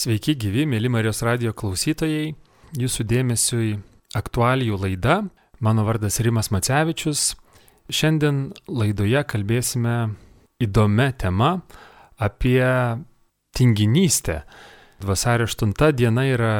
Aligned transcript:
Sveiki 0.00 0.32
gyvi, 0.40 0.62
mėly 0.64 0.88
Marijos 0.88 1.18
radio 1.26 1.50
klausytojai. 1.52 2.30
Jūsų 2.80 3.04
dėmesiui 3.04 3.74
aktualijų 4.16 4.78
laida. 4.80 5.16
Mano 5.60 5.84
vardas 5.84 6.16
Rimas 6.24 6.48
Macevičius. 6.54 7.34
Šiandien 7.92 8.38
laidoje 8.64 9.20
kalbėsime 9.28 10.14
įdomią 10.64 11.10
temą 11.20 11.50
apie 12.16 12.64
tinginystę. 13.52 14.38
Vasario 15.04 15.50
8 15.50 15.92
diena 15.92 16.24
yra 16.30 16.54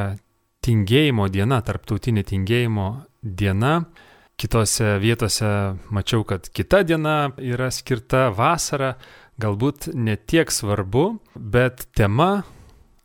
tingėjimo 0.61 1.30
diena, 1.32 1.62
tarptautinė 1.64 2.29
tingėjimo 2.34 2.91
diena. 3.25 3.75
Kitose 4.36 4.98
vietose 5.00 5.79
mačiau, 5.88 6.29
kad 6.29 6.52
kita 6.52 6.84
diena 6.84 7.32
yra 7.41 7.72
skirta 7.72 8.29
vasara, 8.36 8.98
galbūt 9.41 9.95
netiek 9.96 10.52
svarbu, 10.52 11.14
bet 11.32 11.88
tema 11.96 12.43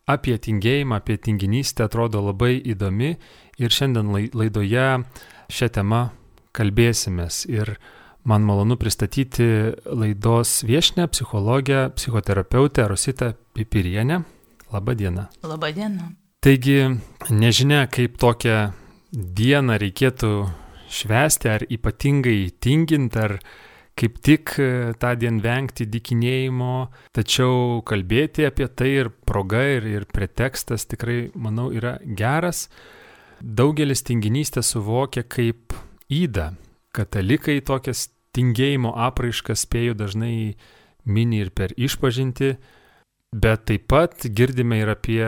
apie 0.06 0.38
tingėjimą, 0.38 1.00
apie 1.02 1.18
tinginystę 1.18 1.86
atrodo 1.86 2.22
labai 2.22 2.59
įdomi 2.62 3.16
ir 3.62 3.73
šiandien 3.73 4.12
laidoje 4.34 4.88
šią 5.52 5.70
temą 5.78 6.02
kalbėsimės. 6.55 7.45
Ir 7.50 7.76
man 8.26 8.45
malonu 8.45 8.78
pristatyti 8.78 9.48
laidos 9.86 10.64
viešinę 10.66 11.08
psichologę, 11.12 11.90
psichoterapeutę 11.95 12.88
Rositą 12.88 13.34
Pipirienę. 13.54 14.22
Labadiena. 14.73 15.28
Labadiena. 15.44 16.12
Taigi, 16.42 17.00
nežinia, 17.30 17.86
kaip 17.90 18.17
tokią 18.22 18.72
dieną 19.14 19.78
reikėtų 19.81 20.31
švęsti, 20.92 21.50
ar 21.50 21.66
ypatingai 21.72 22.52
tingint, 22.62 23.16
ar 23.17 23.40
kaip 23.95 24.20
tik 24.23 24.58
e, 24.59 24.94
tą 24.99 25.13
dieną 25.20 25.41
vengti 25.44 25.88
dikinėjimo, 25.88 26.73
tačiau 27.16 27.81
kalbėti 27.88 28.48
apie 28.48 28.67
tai 28.67 28.91
ir 29.02 29.12
proga, 29.27 29.63
ir, 29.77 29.88
ir 29.88 30.08
pretekstas 30.12 30.88
tikrai, 30.91 31.30
manau, 31.36 31.70
yra 31.72 31.95
geras. 32.05 32.67
Daugelis 33.39 34.03
tinginystę 34.08 34.64
suvokia 34.64 35.23
kaip 35.28 35.75
įdą. 36.11 36.53
Katalikai 36.95 37.59
tokias 37.64 38.09
tingėjimo 38.36 38.94
apraiškas 39.08 39.64
spėjų 39.66 39.95
dažnai 40.00 40.36
mini 41.05 41.42
ir 41.44 41.52
per 41.55 41.72
išpažinti, 41.77 42.55
bet 43.36 43.66
taip 43.70 43.88
pat 43.92 44.27
girdime 44.27 44.81
ir 44.81 44.92
apie 44.92 45.23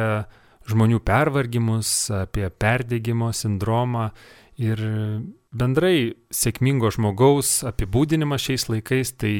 žmonių 0.67 0.99
pervargimus, 1.07 2.09
apie 2.11 2.49
perdėgymo 2.51 3.31
sindromą 3.35 4.09
ir 4.59 4.81
bendrai 5.51 6.15
sėkmingo 6.33 6.91
žmogaus 6.93 7.61
apibūdinimas 7.67 8.43
šiais 8.43 8.67
laikais 8.71 9.13
tai, 9.19 9.33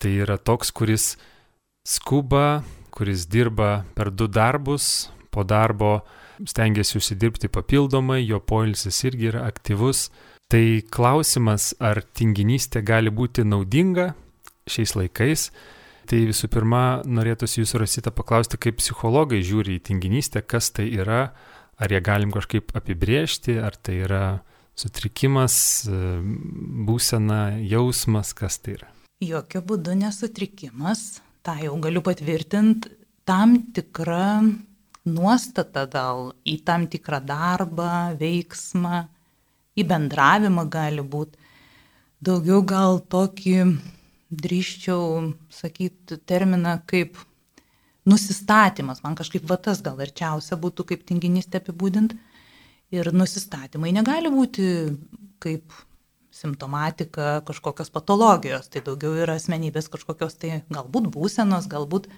tai 0.00 0.14
yra 0.24 0.38
toks, 0.38 0.70
kuris 0.74 1.16
skuba, 1.86 2.62
kuris 2.92 3.26
dirba 3.26 3.84
per 3.96 4.10
du 4.10 4.28
darbus, 4.28 5.10
po 5.32 5.44
darbo 5.44 6.02
stengiasi 6.46 6.98
užsidirbti 6.98 7.48
papildomai, 7.52 8.20
jo 8.26 8.40
poilsis 8.40 9.02
irgi 9.08 9.30
yra 9.32 9.46
aktyvus. 9.48 10.10
Tai 10.52 10.82
klausimas, 10.92 11.72
ar 11.80 12.02
tinginystė 12.02 12.82
gali 12.84 13.08
būti 13.08 13.44
naudinga 13.48 14.10
šiais 14.68 14.92
laikais. 14.98 15.48
Tai 16.10 16.18
visų 16.28 16.50
pirma, 16.52 17.00
norėtųsi 17.06 17.62
jūs 17.62 17.72
rasite 17.80 18.12
paklausti, 18.12 18.58
kaip 18.60 18.80
psichologai 18.82 19.40
žiūri 19.46 19.78
į 19.78 19.84
tinginystę, 19.88 20.42
kas 20.44 20.68
tai 20.76 20.90
yra, 20.92 21.30
ar 21.80 21.94
ją 21.94 22.02
galim 22.04 22.34
kažkaip 22.34 22.74
apibriežti, 22.76 23.56
ar 23.62 23.78
tai 23.80 24.02
yra 24.04 24.24
sutrikimas, 24.78 25.56
e, 25.86 26.00
būsena, 26.88 27.58
jausmas, 27.60 28.32
kas 28.36 28.58
tai 28.58 28.78
yra? 28.78 28.90
Jokių 29.22 29.62
būdų 29.68 29.96
nesutrikimas, 30.00 31.22
tą 31.46 31.56
jau 31.62 31.76
galiu 31.82 32.02
patvirtinti, 32.02 32.90
tam 33.28 33.58
tikra 33.74 34.42
nuostata 35.06 35.86
gal 35.90 36.32
į 36.46 36.58
tam 36.66 36.86
tikrą 36.90 37.20
darbą, 37.26 38.16
veiksmą, 38.18 39.06
į 39.78 39.86
bendravimą 39.88 40.66
gali 40.70 41.02
būti. 41.02 41.38
Daugiau 42.22 42.62
gal 42.62 43.00
tokį, 43.10 43.56
drįščiau 44.30 45.32
sakyti, 45.50 46.18
terminą 46.26 46.76
kaip 46.86 47.18
nusistatymas. 48.06 49.02
Man 49.02 49.16
kažkaip 49.18 49.46
va 49.46 49.58
tas 49.58 49.82
gal 49.82 49.98
arčiausia 50.02 50.58
būtų 50.58 50.86
kaip 50.92 51.02
tinginystė 51.06 51.62
apibūdinti 51.62 52.18
Ir 52.92 53.08
nusistatymai 53.16 53.92
negali 53.96 54.28
būti 54.32 54.66
kaip 55.42 55.72
simptomatika 56.32 57.42
kažkokios 57.44 57.92
patologijos, 57.92 58.68
tai 58.72 58.82
daugiau 58.84 59.14
yra 59.20 59.36
asmenybės 59.36 59.90
kažkokios 59.92 60.38
tai 60.40 60.62
galbūt 60.72 61.10
būsenos, 61.12 61.68
galbūt 61.72 62.08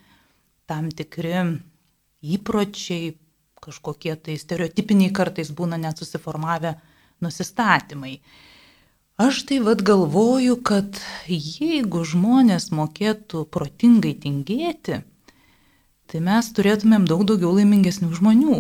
tam 0.71 0.91
tikri 0.95 1.35
įpročiai, 2.23 3.15
kažkokie 3.65 4.15
tai 4.21 4.37
stereotipiniai 4.39 5.13
kartais 5.15 5.51
būna 5.55 5.79
net 5.81 5.99
susiformavę 5.99 6.77
nusistatymai. 7.25 8.19
Aš 9.19 9.45
tai 9.49 9.61
vad 9.63 9.83
galvoju, 9.87 10.59
kad 10.67 10.99
jeigu 11.31 12.03
žmonės 12.03 12.73
mokėtų 12.75 13.45
protingai 13.47 14.15
tingėti, 14.19 15.03
tai 16.11 16.23
mes 16.23 16.51
turėtumėm 16.55 17.07
daug 17.11 17.23
daugiau 17.27 17.55
laimingesnių 17.55 18.11
žmonių 18.19 18.59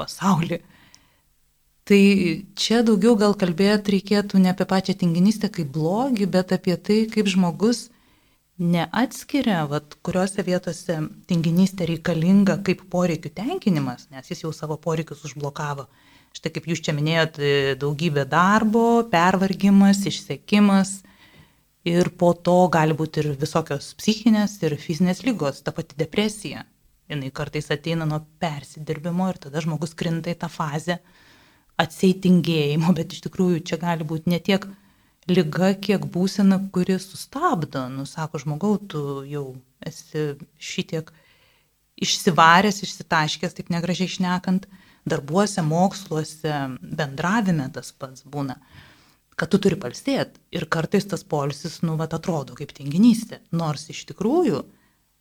pasaulyje. 0.00 0.62
Tai 1.92 2.04
čia 2.56 2.78
daugiau 2.80 3.18
gal 3.20 3.34
kalbėti 3.36 3.92
reikėtų 3.92 4.38
ne 4.40 4.48
apie 4.54 4.64
pačią 4.64 4.94
tinginystę 5.02 5.50
kaip 5.52 5.74
blogį, 5.74 6.24
bet 6.32 6.54
apie 6.56 6.78
tai, 6.80 7.02
kaip 7.12 7.26
žmogus 7.28 7.90
neatskiria, 8.56 9.58
vat, 9.68 9.98
kuriuose 10.00 10.40
vietose 10.46 10.96
tinginystė 11.28 11.90
reikalinga 11.90 12.56
kaip 12.64 12.86
poreikių 12.94 13.34
tenkinimas, 13.36 14.06
nes 14.08 14.32
jis 14.32 14.40
jau 14.46 14.54
savo 14.56 14.78
poreikius 14.80 15.26
užblokavo. 15.28 15.84
Štai 16.32 16.54
kaip 16.54 16.70
jūs 16.72 16.80
čia 16.80 16.94
minėjot, 16.96 17.36
daugybė 17.82 18.24
darbo, 18.24 19.02
pervargimas, 19.12 20.00
išsekimas 20.08 20.94
ir 21.84 22.08
po 22.16 22.32
to 22.32 22.70
gali 22.72 22.96
būti 22.96 23.20
ir 23.20 23.34
visokios 23.36 23.90
psichinės 24.00 24.56
ir 24.64 24.78
fizinės 24.80 25.20
lygos, 25.28 25.60
ta 25.60 25.76
pati 25.76 26.00
depresija. 26.00 26.64
Jis 27.12 27.36
kartais 27.36 27.68
ateina 27.68 28.08
nuo 28.08 28.22
persidirbimo 28.40 29.28
ir 29.28 29.42
tada 29.44 29.60
žmogus 29.60 29.92
krinta 29.92 30.32
į 30.32 30.40
tą 30.40 30.48
fazę, 30.48 31.02
atseitingėjimo, 31.80 32.92
bet 32.96 33.14
iš 33.16 33.24
tikrųjų 33.26 33.62
čia 33.68 33.78
gali 33.80 34.06
būti 34.06 34.32
ne 34.32 34.40
tiek 34.42 34.66
lyga, 35.30 35.72
kiek 35.78 36.04
būsena, 36.12 36.58
kuri 36.74 36.98
sustabdo. 37.00 37.86
Nu, 37.92 38.06
sako, 38.08 38.40
žmogau, 38.42 38.76
tu 38.78 39.22
jau 39.28 39.46
esi 39.84 40.32
šitiek 40.58 41.10
išsivaręs, 42.02 42.82
išsitaškęs, 42.82 43.54
taip 43.56 43.70
negražiai 43.72 44.10
šnekant, 44.10 44.66
darbuose, 45.08 45.62
moksluose, 45.66 46.54
bendravime 46.82 47.68
tas 47.74 47.92
pats 47.94 48.26
būna, 48.26 48.56
kad 49.38 49.50
tu 49.52 49.60
turi 49.62 49.78
palstėti. 49.78 50.40
Ir 50.54 50.66
kartais 50.70 51.06
tas 51.08 51.24
polisis, 51.26 51.80
nu, 51.86 51.96
vat 52.00 52.14
atrodo 52.18 52.56
kaip 52.58 52.74
tinginystė. 52.74 53.42
Nors 53.54 53.88
iš 53.92 54.04
tikrųjų 54.10 54.64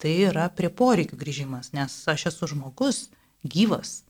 tai 0.02 0.16
yra 0.26 0.48
prie 0.50 0.72
poreikių 0.74 1.18
grįžimas, 1.18 1.74
nes 1.78 2.00
aš 2.10 2.32
esu 2.32 2.50
žmogus, 2.56 3.10
gyvas, 3.46 4.02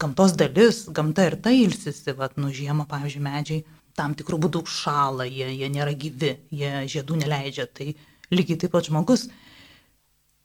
gamtos 0.00 0.34
dalis, 0.38 0.84
gamta 0.94 1.26
ir 1.28 1.36
tai 1.42 1.56
ilsisi, 1.64 2.14
vad, 2.16 2.36
nu 2.40 2.52
žiemą, 2.54 2.86
pavyzdžiui, 2.90 3.24
medžiai 3.24 3.64
tam 3.98 4.14
tikrų 4.18 4.38
būdų 4.44 4.62
šala, 4.70 5.26
jie, 5.26 5.48
jie 5.58 5.68
nėra 5.74 5.94
gyvi, 5.98 6.36
jie 6.54 6.70
žiedų 6.92 7.18
neleidžia, 7.22 7.66
tai 7.66 7.94
lygiai 8.30 8.60
taip 8.62 8.74
pat 8.76 8.88
žmogus. 8.88 9.26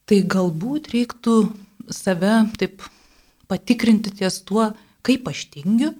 Tai 0.09 0.19
galbūt 0.35 0.89
reiktų 0.93 1.35
save 1.93 2.33
taip 2.59 2.83
patikrinti 3.51 4.13
ties 4.17 4.41
tuo, 4.47 4.71
kaip 5.05 5.27
aš 5.29 5.45
tingiu, 5.53 5.93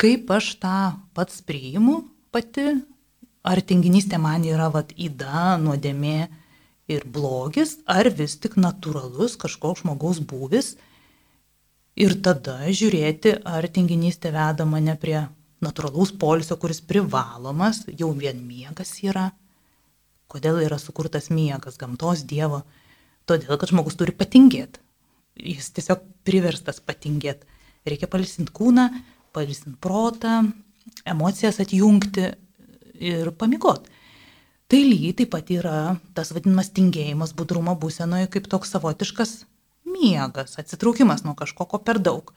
kaip 0.00 0.30
aš 0.36 0.52
tą 0.62 0.78
pats 1.16 1.40
priimu 1.46 2.02
pati, 2.34 2.74
ar 3.46 3.62
tinginystė 3.62 4.20
man 4.20 4.44
yra 4.44 4.68
vat 4.74 4.92
įda, 4.98 5.56
nuodėmė 5.62 6.28
ir 6.92 7.06
blogis, 7.10 7.78
ar 7.86 8.10
vis 8.14 8.36
tik 8.42 8.58
natūralus 8.60 9.38
kažkoks 9.40 9.82
žmogaus 9.82 10.20
būvis 10.20 10.74
Ir 11.96 12.12
tada 12.20 12.58
žiūrėti, 12.68 13.38
ar 13.48 13.64
tinginystė 13.72 14.28
veda 14.34 14.66
mane 14.68 14.92
prie 15.00 15.16
natūralaus 15.64 16.10
polisio, 16.20 16.58
kuris 16.60 16.82
privalomas, 16.84 17.86
jau 17.88 18.10
vien 18.12 18.42
miegas 18.44 18.90
yra. 19.00 19.30
Kodėl 20.28 20.60
yra 20.66 20.76
sukurtas 20.76 21.30
miegas 21.32 21.80
gamtos 21.80 22.26
Dievo? 22.28 22.66
Todėl, 23.24 23.56
kad 23.56 23.72
žmogus 23.72 23.96
turi 23.96 24.12
patingėti. 24.12 24.82
Jis 25.40 25.70
tiesiog 25.72 26.04
priverstas 26.28 26.82
patingėti. 26.84 27.48
Reikia 27.88 28.10
palisinti 28.12 28.52
kūną, 28.52 28.86
palisinti 29.32 29.80
protą, 29.80 30.42
emocijas 31.08 31.62
atjungti 31.64 32.28
ir 33.00 33.32
pamigot. 33.40 33.88
Tai 34.68 34.84
lygiai 34.84 35.16
taip 35.16 35.32
pat 35.32 35.48
yra 35.54 35.80
tas 36.12 36.36
vadinamas 36.36 36.74
tingėjimas 36.76 37.32
budrumo 37.38 37.72
būsenoje 37.80 38.28
kaip 38.36 38.52
toks 38.52 38.76
savotiškas 38.76 39.38
miegas, 39.86 40.58
atsitraukimas 40.60 41.24
nuo 41.24 41.36
kažko, 41.38 41.66
ko 41.70 41.80
per 41.82 42.00
daug. 42.02 42.32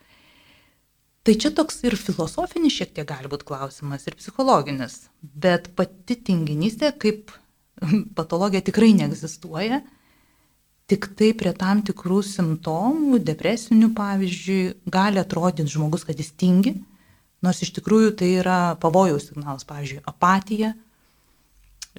Tai 1.28 1.36
čia 1.36 1.52
toks 1.54 1.82
ir 1.84 1.98
filosofinis 2.00 2.74
šiek 2.74 2.94
tiek 2.96 3.08
gali 3.10 3.30
būti 3.30 3.48
klausimas, 3.50 4.06
ir 4.08 4.16
psichologinis, 4.18 5.10
bet 5.22 5.68
pati 5.78 6.16
tinginystė 6.16 6.94
kaip 7.02 7.34
patologija 8.18 8.64
tikrai 8.66 8.94
neegzistuoja. 8.98 9.82
Tik 10.90 11.12
tai 11.20 11.34
prie 11.38 11.52
tam 11.54 11.84
tikrų 11.86 12.24
simptomų, 12.26 13.20
depresinių 13.22 13.92
pavyzdžiui, 13.98 14.62
gali 14.90 15.22
atrodyti 15.22 15.70
žmogus, 15.70 16.08
kad 16.08 16.18
jis 16.18 16.32
tingi, 16.34 16.74
nors 17.46 17.60
iš 17.62 17.76
tikrųjų 17.76 18.16
tai 18.18 18.32
yra 18.40 18.60
pavojaus 18.82 19.28
signalas, 19.30 19.68
pavyzdžiui, 19.70 20.02
apatija, 20.10 20.72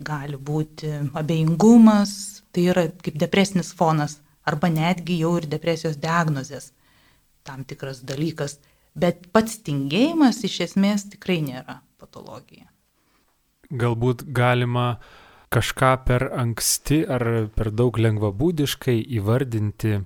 gali 0.00 0.40
būti 0.40 0.90
abejingumas, 1.14 2.42
tai 2.50 2.66
yra 2.72 2.88
kaip 3.04 3.20
depresinis 3.20 3.70
fonas, 3.76 4.18
arba 4.48 4.70
netgi 4.72 5.20
jau 5.20 5.36
ir 5.40 5.48
depresijos 5.50 5.98
diagnozės 6.00 6.72
tam 7.44 7.64
tikras 7.64 8.02
dalykas. 8.06 8.58
Bet 8.94 9.28
pats 9.32 9.60
tingėjimas 9.66 10.42
iš 10.46 10.60
esmės 10.66 11.06
tikrai 11.12 11.40
nėra 11.44 11.80
patologija. 12.00 12.66
Galbūt 13.70 14.26
galima 14.34 14.98
kažką 15.50 15.92
per 16.06 16.26
anksti 16.38 17.04
ar 17.10 17.26
per 17.54 17.70
daug 17.74 17.98
lengvabūdiškai 17.98 18.96
įvardinti 19.18 20.00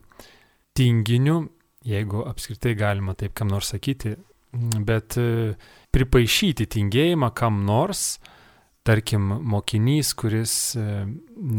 tinginiu, 0.77 1.39
jeigu 1.85 2.25
apskritai 2.29 2.75
galima 2.77 3.15
taip 3.17 3.35
kam 3.37 3.53
nors 3.53 3.73
sakyti, 3.73 4.15
bet 4.89 5.19
e, 5.21 5.55
pripaišyti 5.95 6.67
tingėjimą 6.77 7.31
kam 7.37 7.63
nors, 7.67 8.19
tarkim, 8.85 9.27
mokinys, 9.53 10.13
kuris 10.19 10.55
e, 10.77 11.05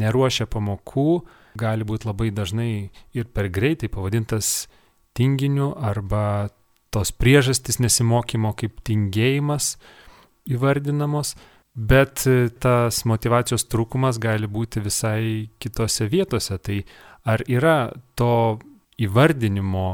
neruošia 0.02 0.48
pamokų, 0.52 1.10
gali 1.58 1.88
būti 1.88 2.10
labai 2.10 2.32
dažnai 2.36 2.90
ir 3.16 3.26
per 3.34 3.50
greitai 3.50 3.90
pavadintas 3.92 4.68
tinginiu 5.16 5.74
arba 5.76 6.50
tos 6.96 7.12
priežastys 7.12 7.82
nesimokymo 7.84 8.54
kaip 8.56 8.80
tingėjimas 8.88 9.76
įvardinamos, 10.48 11.34
bet 11.76 12.24
e, 12.30 12.48
tas 12.50 13.02
motivacijos 13.10 13.68
trūkumas 13.68 14.20
gali 14.22 14.48
būti 14.48 14.84
visai 14.84 15.50
kitose 15.60 16.08
vietose. 16.12 16.58
Tai 16.58 16.80
ar 17.28 17.44
yra 17.52 17.92
to 18.16 18.60
įvardinimo, 19.02 19.88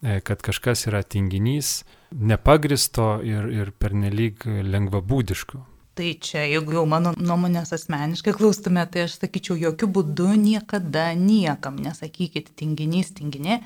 e, 0.00 0.20
kad 0.24 0.44
kažkas 0.44 0.86
yra 0.88 1.02
tinginys, 1.04 1.82
nepagristo 2.12 3.18
ir, 3.26 3.50
ir 3.52 3.74
pernelyg 3.76 4.46
lengvabūdiško? 4.46 5.64
Tai 5.98 6.12
čia, 6.22 6.44
jeigu 6.46 6.76
jau 6.76 6.84
mano 6.86 7.10
nuomonės 7.18 7.72
asmeniškai 7.74 8.30
klaustume, 8.36 8.84
tai 8.86 9.08
aš 9.08 9.16
sakyčiau, 9.18 9.56
jokių 9.58 9.88
būdų 9.96 10.28
niekada 10.38 11.08
niekam 11.18 11.80
nesakykit 11.82 12.52
tinginys, 12.54 13.10
tinginė 13.16 13.56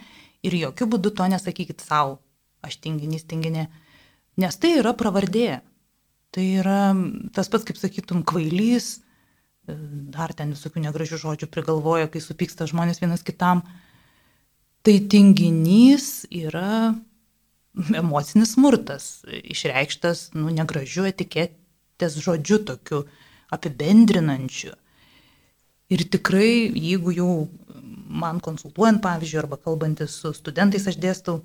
ir 0.41 0.57
jokių 0.57 0.89
būdų 0.95 1.13
to 1.19 1.27
nesakykit 1.29 1.85
savo, 1.85 2.17
aš 2.65 2.79
tinginys, 2.81 3.27
tinginė, 3.29 3.67
nes 4.41 4.57
tai 4.57 4.79
yra 4.79 4.95
pravardė. 4.97 5.61
Tai 6.33 6.45
yra 6.63 6.81
tas 7.37 7.53
pats, 7.53 7.69
kaip 7.69 7.77
sakytum, 7.77 8.25
kvailys, 8.25 9.03
dar 10.17 10.33
ten 10.33 10.57
visokių 10.57 10.87
negražių 10.87 11.21
žodžių 11.21 11.53
prigalvoja, 11.53 12.09
kai 12.09 12.25
supyksta 12.25 12.65
žmonės 12.71 13.05
vienas 13.05 13.21
kitam. 13.29 13.61
Tai 14.81 14.95
tinginys 15.13 16.25
yra 16.33 16.95
emocinis 17.93 18.57
smurtas, 18.57 19.19
išreikštas, 19.29 20.31
nu, 20.33 20.49
negražiu 20.49 21.05
etiketės 21.93 22.23
žodžiu, 22.23 22.59
tokiu 22.65 23.07
apibendrinančiu. 23.53 24.75
Ir 25.91 26.09
tikrai, 26.09 26.73
jeigu 26.73 27.13
jau 27.13 27.49
man 28.09 28.41
konsultuojant, 28.41 29.03
pavyzdžiui, 29.03 29.41
arba 29.43 29.57
kalbantis 29.57 30.17
su 30.21 30.33
studentais, 30.33 30.87
aš 30.87 30.97
dėstau, 30.97 31.43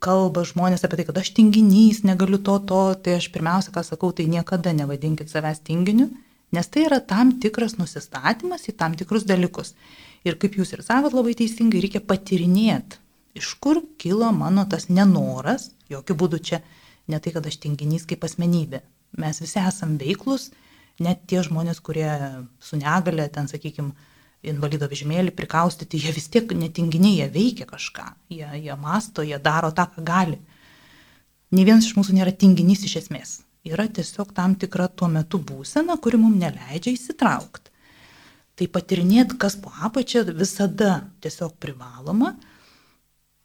kalba 0.00 0.44
žmonės 0.44 0.84
apie 0.84 0.98
tai, 0.98 1.06
kad 1.06 1.18
aš 1.18 1.32
tinginys, 1.34 2.02
negaliu 2.02 2.38
to, 2.38 2.58
to, 2.58 2.94
tai 3.02 3.18
aš 3.18 3.30
pirmiausia, 3.30 3.72
ką 3.74 3.84
sakau, 3.84 4.12
tai 4.12 4.26
niekada 4.26 4.72
nevadinkit 4.72 5.30
savęs 5.30 5.62
tinginiu, 5.62 6.10
nes 6.52 6.66
tai 6.66 6.86
yra 6.86 7.00
tam 7.00 7.36
tikras 7.38 7.76
nusistatymas 7.78 8.68
į 8.70 8.76
tam 8.78 8.94
tikrus 8.98 9.26
dalykus. 9.28 9.74
Ir 10.26 10.38
kaip 10.38 10.58
jūs 10.58 10.74
ir 10.74 10.82
savot 10.82 11.14
labai 11.14 11.36
teisingai, 11.38 11.82
reikia 11.84 12.02
patirinėti, 12.02 12.98
iš 13.38 13.54
kur 13.62 13.84
kilo 13.98 14.32
mano 14.34 14.66
tas 14.66 14.88
nenoras, 14.90 15.70
jokių 15.90 16.16
būdų 16.18 16.42
čia 16.42 16.62
ne 17.06 17.20
tai, 17.22 17.34
kad 17.34 17.46
aš 17.46 17.60
tinginys 17.62 18.06
kaip 18.08 18.24
asmenybė. 18.26 18.82
Mes 19.16 19.40
visi 19.40 19.58
esam 19.62 19.96
veiklus, 20.00 20.50
net 21.02 21.24
tie 21.30 21.42
žmonės, 21.46 21.80
kurie 21.84 22.10
su 22.60 22.78
negale, 22.80 23.28
ten, 23.32 23.48
sakykime, 23.50 23.94
invalido 24.46 24.86
vežimėlį 24.90 25.32
prikaustyti, 25.34 25.98
jie 25.98 26.12
vis 26.14 26.28
tiek 26.30 26.52
netinginiai, 26.54 27.22
jie 27.22 27.28
veikia 27.34 27.66
kažką, 27.66 28.06
jie, 28.30 28.46
jie 28.62 28.76
masto, 28.78 29.24
jie 29.26 29.38
daro 29.42 29.72
tą, 29.74 29.88
ką 29.94 30.04
gali. 30.06 30.38
Ne 31.50 31.64
vienas 31.64 31.88
iš 31.88 31.96
mūsų 31.96 32.18
nėra 32.18 32.34
tinginys 32.36 32.84
iš 32.86 32.98
esmės. 33.02 33.38
Yra 33.66 33.88
tiesiog 33.90 34.30
tam 34.36 34.54
tikra 34.60 34.86
tuo 34.88 35.08
metu 35.10 35.40
būsena, 35.42 35.96
kuri 36.00 36.20
mums 36.20 36.38
neleidžia 36.40 36.94
įsitraukti. 36.94 37.72
Tai 38.58 38.66
patirinėti, 38.74 39.36
kas 39.38 39.56
po 39.60 39.72
apačia, 39.86 40.24
visada 40.26 41.08
tiesiog 41.22 41.56
privaloma. 41.62 42.34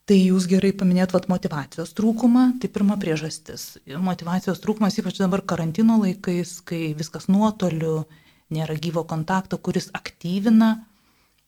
Tai 0.04 0.18
jūs 0.20 0.50
gerai 0.52 0.74
paminėt 0.76 1.14
vat, 1.16 1.30
motivacijos 1.32 1.94
trūkumą, 1.96 2.58
tai 2.60 2.68
pirma 2.76 2.98
priežastis. 3.00 3.78
Motivacijos 4.04 4.60
trūkumas, 4.60 4.98
ypač 5.00 5.22
dabar 5.22 5.40
karantino 5.48 5.96
laikais, 6.02 6.58
kai 6.68 6.90
viskas 7.00 7.30
nuotoliu, 7.32 8.02
nėra 8.52 8.76
gyvo 8.84 9.06
kontakto, 9.08 9.56
kuris 9.64 9.88
aktyvina. 9.96 10.74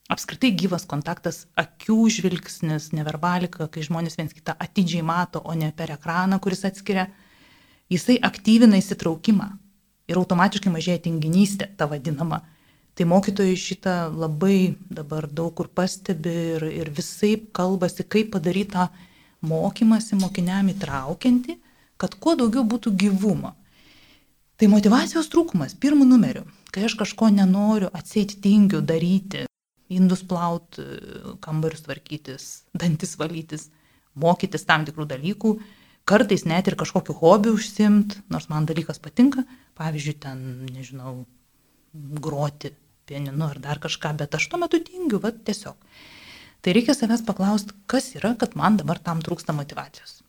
Apskritai 0.08 0.54
gyvas 0.56 0.88
kontaktas, 0.88 1.42
akių 1.60 1.98
žvilgsnis, 2.16 2.94
neverbalika, 2.96 3.68
kai 3.68 3.84
žmonės 3.84 4.16
viens 4.22 4.32
kitą 4.38 4.56
atidžiai 4.56 5.04
mato, 5.04 5.44
o 5.44 5.52
ne 5.52 5.74
per 5.76 5.92
ekraną, 5.98 6.40
kuris 6.40 6.64
atskiria, 6.70 7.10
jisai 7.92 8.22
aktyvina 8.24 8.80
įsitraukimą 8.80 9.50
ir 10.08 10.22
automatiškai 10.22 10.72
mažėja 10.72 11.04
tinginystė, 11.10 11.74
ta 11.76 11.90
vadinama. 11.92 12.46
Tai 12.96 13.08
mokytojai 13.12 13.58
šitą 13.60 13.96
labai 14.16 14.76
dabar 14.88 15.28
daug 15.28 15.52
kur 15.58 15.68
pastebi 15.68 16.36
ir, 16.56 16.68
ir 16.72 16.92
visai 16.96 17.36
kalbasi, 17.56 18.08
kaip 18.08 18.32
padaryti 18.36 18.72
tą 18.78 18.88
mokymasi 19.46 20.16
mokiniam 20.20 20.72
įtraukianti, 20.72 21.58
kad 22.00 22.16
kuo 22.20 22.38
daugiau 22.40 22.64
būtų 22.64 22.96
gyvumo. 22.96 23.52
Tai 24.56 24.70
motivacijos 24.72 25.28
trūkumas, 25.28 25.76
pirmų 25.76 26.08
numerių 26.08 26.46
kai 26.76 26.84
aš 26.90 26.98
kažko 27.00 27.30
nenoriu, 27.32 27.88
atseit 27.96 28.36
tingiu 28.44 28.82
daryti, 28.84 29.46
indus 29.96 30.26
plaut, 30.28 30.76
kambarius 31.46 31.86
tvarkytis, 31.86 32.48
dantis 32.76 33.16
valytis, 33.22 33.70
mokytis 34.20 34.68
tam 34.68 34.84
tikrų 34.88 35.08
dalykų, 35.14 35.54
kartais 36.10 36.44
net 36.50 36.68
ir 36.68 36.76
kažkokiu 36.80 37.16
hobiu 37.22 37.56
užsimt, 37.56 38.18
nors 38.34 38.50
man 38.52 38.68
dalykas 38.68 39.00
patinka, 39.00 39.46
pavyzdžiui, 39.80 40.18
ten, 40.26 40.42
nežinau, 40.74 41.22
groti 41.96 42.74
pieninu 43.10 43.48
ar 43.48 43.60
dar 43.62 43.80
kažką, 43.82 44.16
bet 44.20 44.36
aš 44.38 44.50
tuo 44.50 44.60
metu 44.62 44.80
tingiu, 44.84 45.20
va 45.24 45.32
tiesiog. 45.32 45.78
Tai 46.66 46.74
reikia 46.74 46.96
savęs 46.98 47.22
paklausti, 47.28 47.76
kas 47.86 48.16
yra, 48.18 48.34
kad 48.42 48.56
man 48.58 48.80
dabar 48.80 48.98
tam 48.98 49.22
trūksta 49.22 49.54
motivacijos. 49.54 50.22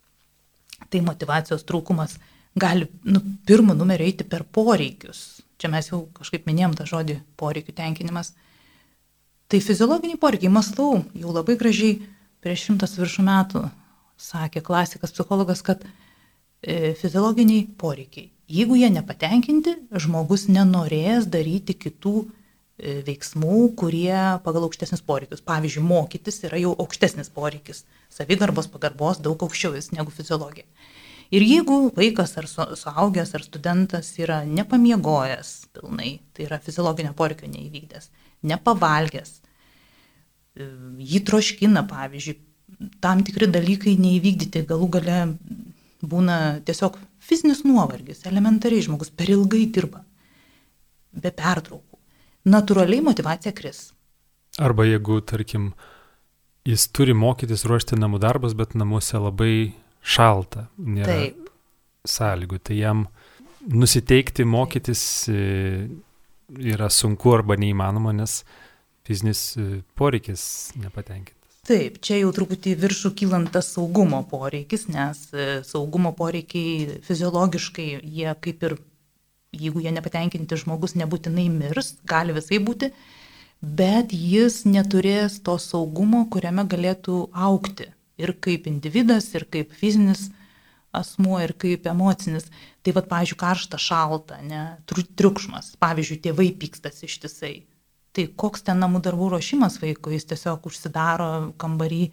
Tai 0.92 1.00
motivacijos 1.06 1.64
trūkumas 1.64 2.18
gali, 2.60 2.88
nu, 3.08 3.22
pirmą 3.48 3.76
numerį 3.76 4.10
eiti 4.10 4.26
per 4.28 4.44
poreikius, 4.44 5.40
čia 5.56 5.70
mes 5.72 5.88
jau 5.88 6.04
kažkaip 6.16 6.44
minėjom 6.48 6.76
tą 6.76 6.84
žodį 6.88 7.16
poreikių 7.40 7.72
tenkinimas, 7.76 8.34
tai 9.48 9.62
fiziologiniai 9.64 10.20
poreikiai, 10.20 10.52
maslau, 10.52 11.00
jau 11.16 11.32
labai 11.32 11.56
gražiai 11.56 11.98
prieš 12.44 12.68
šimtas 12.68 12.96
viršų 13.00 13.24
metų 13.26 13.66
sakė 14.20 14.62
klasikas 14.64 15.12
psichologas, 15.16 15.62
kad 15.64 15.84
e, 16.60 16.92
fiziologiniai 17.00 17.66
poreikiai, 17.80 18.30
jeigu 18.48 18.76
jie 18.76 18.92
nepatenkinti, 18.92 19.76
žmogus 20.04 20.50
nenorės 20.52 21.28
daryti 21.32 21.76
kitų 21.76 22.16
e, 22.24 22.28
veiksmų, 22.76 23.60
kurie 23.80 24.16
pagal 24.44 24.66
aukštesnius 24.66 25.04
poreikius. 25.06 25.40
Pavyzdžiui, 25.46 25.84
mokytis 25.86 26.42
yra 26.44 26.60
jau 26.60 26.74
aukštesnis 26.76 27.30
poreikis, 27.32 27.84
savigarbos 28.12 28.68
pagarbos 28.72 29.22
daug 29.24 29.40
aukščiau 29.46 29.76
jis 29.78 29.92
negu 29.96 30.12
fiziologija. 30.12 30.66
Ir 31.34 31.42
jeigu 31.42 31.90
vaikas 31.96 32.36
ar 32.38 32.46
suaugęs 32.46 33.32
ar 33.34 33.42
studentas 33.42 34.12
yra 34.20 34.44
nepamiegojęs 34.46 35.72
pilnai, 35.74 36.20
tai 36.36 36.46
yra 36.46 36.60
fiziologinio 36.62 37.16
poreikio 37.18 37.48
neįvykdęs, 37.50 38.10
nepavalgęs, 38.46 39.32
e, 40.54 40.68
jį 41.14 41.22
troškina, 41.26 41.82
pavyzdžiui, 41.90 42.36
tam 43.02 43.24
tikri 43.26 43.48
dalykai 43.50 43.96
neįvykdyti, 43.98 44.66
galų 44.68 44.90
gale 45.00 45.18
būna 46.04 46.60
tiesiog 46.68 47.00
fizinis 47.18 47.64
nuovargis, 47.66 48.22
elementariai 48.30 48.84
žmogus 48.86 49.10
per 49.10 49.32
ilgai 49.32 49.64
dirba, 49.72 50.04
be 51.10 51.32
pertraukų. 51.34 51.95
Natūraliai 52.46 53.02
motivacija 53.02 53.52
kris. 53.56 53.90
Arba 54.62 54.86
jeigu, 54.86 55.18
tarkim, 55.26 55.72
jis 56.66 56.86
turi 56.94 57.14
mokytis 57.16 57.66
ruošti 57.68 57.98
namų 57.98 58.20
darbus, 58.22 58.54
bet 58.58 58.76
namuose 58.78 59.18
labai 59.20 59.74
šalta, 60.06 60.68
nėra 60.78 61.12
Taip. 61.12 61.50
sąlygų, 62.06 62.60
tai 62.62 62.78
jam 62.78 63.06
nusiteikti 63.66 64.46
mokytis 64.46 65.02
e, 65.28 65.40
yra 66.74 66.90
sunku 66.92 67.34
arba 67.34 67.58
neįmanoma, 67.58 68.14
nes 68.14 68.40
fizinis 69.06 69.48
e, 69.58 69.82
poreikis 69.98 70.46
nepatenkintas. 70.78 71.34
Taip, 71.66 71.98
čia 71.98 72.20
jau 72.20 72.30
truputį 72.34 72.76
viršų 72.78 73.10
kylant 73.18 73.50
tas 73.54 73.72
saugumo 73.74 74.20
poreikis, 74.30 74.86
nes 74.86 75.24
e, 75.34 75.46
saugumo 75.66 76.14
poreikiai 76.14 77.00
fiziologiškai, 77.06 77.88
jie 78.06 78.30
kaip 78.42 78.62
ir, 78.68 78.76
jeigu 79.54 79.82
jie 79.84 79.92
nepatenkinti, 79.94 80.58
žmogus 80.58 80.96
nebūtinai 80.98 81.46
mirs, 81.52 81.94
gali 82.08 82.34
visai 82.36 82.58
būti, 82.62 82.90
bet 83.60 84.12
jis 84.12 84.64
neturės 84.68 85.38
to 85.44 85.56
saugumo, 85.62 86.24
kuriame 86.32 86.66
galėtų 86.68 87.26
aukti 87.32 87.90
ir 88.20 88.32
kaip 88.40 88.66
individas, 88.70 89.28
ir 89.36 89.46
kaip 89.52 89.72
fizinis 89.76 90.28
asmuo, 90.96 91.38
ir 91.44 91.52
kaip 91.60 91.86
emocinis. 91.90 92.48
Tai 92.84 92.94
vad, 92.96 93.08
pavyzdžiui, 93.10 93.40
karšta, 93.40 93.80
šalta, 93.80 94.40
ne, 94.44 94.62
triukšmas, 94.88 95.74
pavyzdžiui, 95.82 96.22
tėvai 96.24 96.50
pykstas 96.60 97.02
ištisai. 97.06 97.56
Tai 98.16 98.24
koks 98.40 98.64
ten 98.64 98.80
namų 98.80 99.02
darbų 99.04 99.34
ruošimas 99.34 99.76
vaikui, 99.82 100.14
jis 100.16 100.30
tiesiog 100.30 100.64
užsidaro 100.70 101.30
kambarį, 101.60 102.06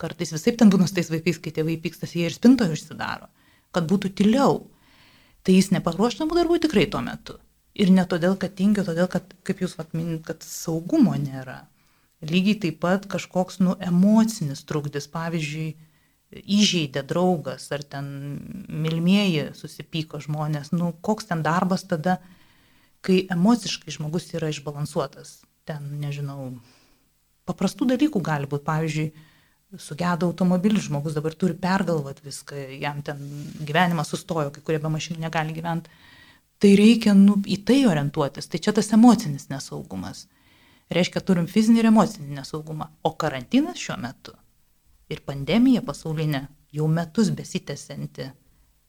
kartais 0.00 0.32
visai 0.32 0.54
ten 0.56 0.72
būna 0.72 0.88
su 0.88 0.96
tais 0.96 1.10
vaikais, 1.12 1.40
kai 1.42 1.52
tėvai 1.58 1.76
pykstas, 1.82 2.14
jie 2.16 2.30
ir 2.30 2.36
spintoje 2.36 2.78
užsidaro, 2.78 3.28
kad 3.74 3.88
būtų 3.90 4.14
tyliau. 4.22 4.62
Tai 5.46 5.56
jis 5.56 5.70
neparuoš 5.72 6.18
namų 6.20 6.36
darbų 6.36 6.58
tikrai 6.66 6.86
tuo 6.90 7.00
metu. 7.04 7.38
Ir 7.80 7.92
ne 7.94 8.04
todėl, 8.08 8.34
kad 8.40 8.56
tingiu, 8.58 8.84
todėl, 8.84 9.06
kad, 9.08 9.30
kaip 9.46 9.62
jūs 9.62 9.78
atminit, 9.80 10.24
kad 10.26 10.42
saugumo 10.44 11.14
nėra. 11.16 11.62
Lygiai 12.20 12.58
taip 12.66 12.80
pat 12.82 13.06
kažkoks, 13.08 13.60
nu, 13.64 13.76
emocinis 13.80 14.66
trukdis, 14.68 15.06
pavyzdžiui, 15.08 15.70
įžeidė 16.30 17.02
draugas 17.06 17.64
ar 17.74 17.82
ten 17.82 18.10
milmieji 18.68 19.48
susipyko 19.58 20.20
žmonės, 20.22 20.70
nu, 20.76 20.92
koks 21.02 21.30
ten 21.30 21.42
darbas 21.46 21.86
tada, 21.88 22.18
kai 23.00 23.24
emociškai 23.32 23.94
žmogus 23.96 24.28
yra 24.36 24.50
išbalansuotas. 24.52 25.40
Ten, 25.66 25.86
nežinau, 26.02 26.52
paprastų 27.48 27.88
dalykų 27.94 28.22
gali 28.22 28.50
būti, 28.50 28.66
pavyzdžiui, 28.68 29.08
sugedo 29.78 30.26
automobilis, 30.26 30.88
žmogus 30.88 31.14
dabar 31.14 31.34
turi 31.38 31.54
pergalvoti 31.54 32.24
viską, 32.26 32.62
jam 32.80 33.02
ten 33.06 33.20
gyvenimas 33.62 34.10
sustojo, 34.10 34.50
kai 34.54 34.64
kurie 34.66 34.80
be 34.82 34.90
mašinų 34.90 35.22
negali 35.22 35.54
gyventi 35.54 35.92
Tai 36.60 36.74
reikia 36.76 37.14
nu, 37.16 37.38
į 37.48 37.62
tai 37.64 37.80
orientuotis. 37.88 38.48
Tai 38.52 38.60
čia 38.60 38.74
tas 38.76 38.92
emocinis 38.92 39.48
nesaugumas. 39.48 40.26
Reiškia, 40.92 41.22
turim 41.24 41.46
fizinį 41.48 41.80
ir 41.80 41.88
emocinį 41.88 42.36
nesaugumą. 42.36 42.90
O 43.06 43.14
karantinas 43.16 43.80
šiuo 43.80 43.96
metu 44.02 44.34
ir 45.10 45.22
pandemija 45.26 45.80
pasaulinė 45.86 46.42
jau 46.76 46.86
metus 46.90 47.30
besitęsianti 47.34 48.28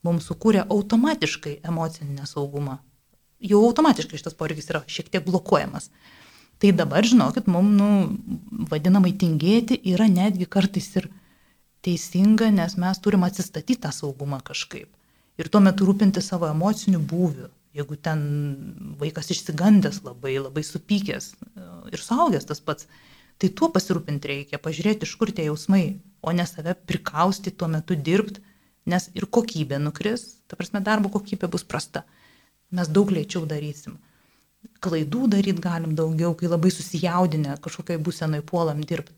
mums 0.06 0.28
sukūrė 0.28 0.66
automatiškai 0.68 1.62
emocinį 1.72 2.18
nesaugumą. 2.20 2.76
Jau 3.42 3.62
automatiškai 3.70 4.20
šitas 4.20 4.36
poreikis 4.38 4.68
yra 4.74 4.84
šiek 4.86 5.08
tiek 5.14 5.24
blokuojamas. 5.26 5.88
Tai 6.62 6.72
dabar, 6.77 7.06
žinokit, 7.08 7.48
mums, 7.50 7.74
nu, 7.74 8.65
vadinamai 8.70 9.15
tingėti 9.18 9.80
yra 9.94 10.06
netgi 10.12 10.46
kartais 10.46 10.91
ir 11.00 11.08
teisinga, 11.82 12.51
nes 12.53 12.77
mes 12.77 13.01
turim 13.01 13.25
atsistatyti 13.25 13.80
tą 13.82 13.89
saugumą 13.96 14.44
kažkaip. 14.46 14.91
Ir 15.41 15.50
tuo 15.50 15.63
metu 15.63 15.88
rūpinti 15.88 16.22
savo 16.22 16.46
emociniu 16.51 17.01
būviu, 17.01 17.50
Jeigu 17.72 17.96
ten 17.96 18.22
vaikas 19.00 19.32
išsigandęs 19.32 20.01
labai, 20.03 20.36
labai 20.44 20.63
supykęs 20.68 21.27
e, 21.32 21.68
ir 21.96 22.01
suaugęs 22.03 22.48
tas 22.50 22.60
pats, 22.60 22.88
tai 23.39 23.48
tuo 23.56 23.70
pasirūpinti 23.72 24.27
reikia, 24.27 24.60
pažiūrėti, 24.60 25.08
iš 25.08 25.13
kur 25.20 25.32
tie 25.32 25.46
jausmai, 25.48 26.01
o 26.20 26.34
ne 26.36 26.44
save 26.48 26.75
prikausti 26.75 27.53
tuo 27.56 27.70
metu 27.72 27.96
dirbti, 27.96 28.44
nes 28.91 29.08
ir 29.15 29.27
kokybė 29.38 29.80
nukris, 29.80 30.25
ta 30.51 30.60
prasme 30.60 30.82
darbo 30.84 31.13
kokybė 31.13 31.48
bus 31.53 31.63
prasta. 31.63 32.03
Mes 32.75 32.91
daug 32.91 33.13
lėčiau 33.15 33.48
darysim. 33.48 33.96
Klaidų 34.82 35.27
daryti 35.30 35.62
galim 35.62 35.96
daugiau, 35.98 36.34
kai 36.38 36.50
labai 36.50 36.72
susijaudinę 36.74 37.58
kažkokiai 37.62 38.01
būsenai 38.01 38.41
puolam 38.46 38.82
dirbti. 38.82 39.13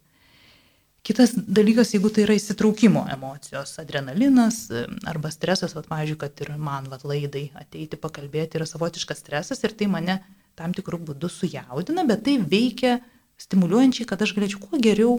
Kitas 1.04 1.34
dalykas, 1.36 1.90
jeigu 1.92 2.08
tai 2.16 2.24
yra 2.24 2.36
įsitraukimo 2.38 3.02
emocijos, 3.12 3.74
adrenalinas 3.82 4.70
arba 5.08 5.34
stresas, 5.36 5.74
vat, 5.76 5.90
pavyzdžiui, 5.90 6.20
kad 6.22 6.44
ir 6.46 6.54
man 6.56 6.88
vat, 6.92 7.04
laidai 7.04 7.50
ateiti 7.60 8.00
pakalbėti 8.00 8.56
yra 8.56 8.68
savotiškas 8.70 9.20
stresas 9.20 9.60
ir 9.68 9.76
tai 9.76 9.90
mane 9.92 10.22
tam 10.56 10.72
tikrų 10.76 11.02
būdų 11.10 11.28
sujaudina, 11.28 12.06
bet 12.08 12.24
tai 12.24 12.38
veikia 12.40 13.02
stimuliuojančiai, 13.42 14.08
kad 14.08 14.24
aš 14.24 14.32
galėčiau 14.38 14.64
kuo 14.64 14.80
geriau 14.80 15.18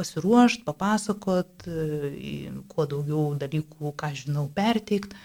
pasiruošti, 0.00 0.66
papasakot, 0.68 1.64
e, 1.64 2.52
kuo 2.68 2.86
daugiau 2.88 3.30
dalykų, 3.40 3.94
ką 3.96 4.12
žinau, 4.16 4.46
perteikti. 4.52 5.16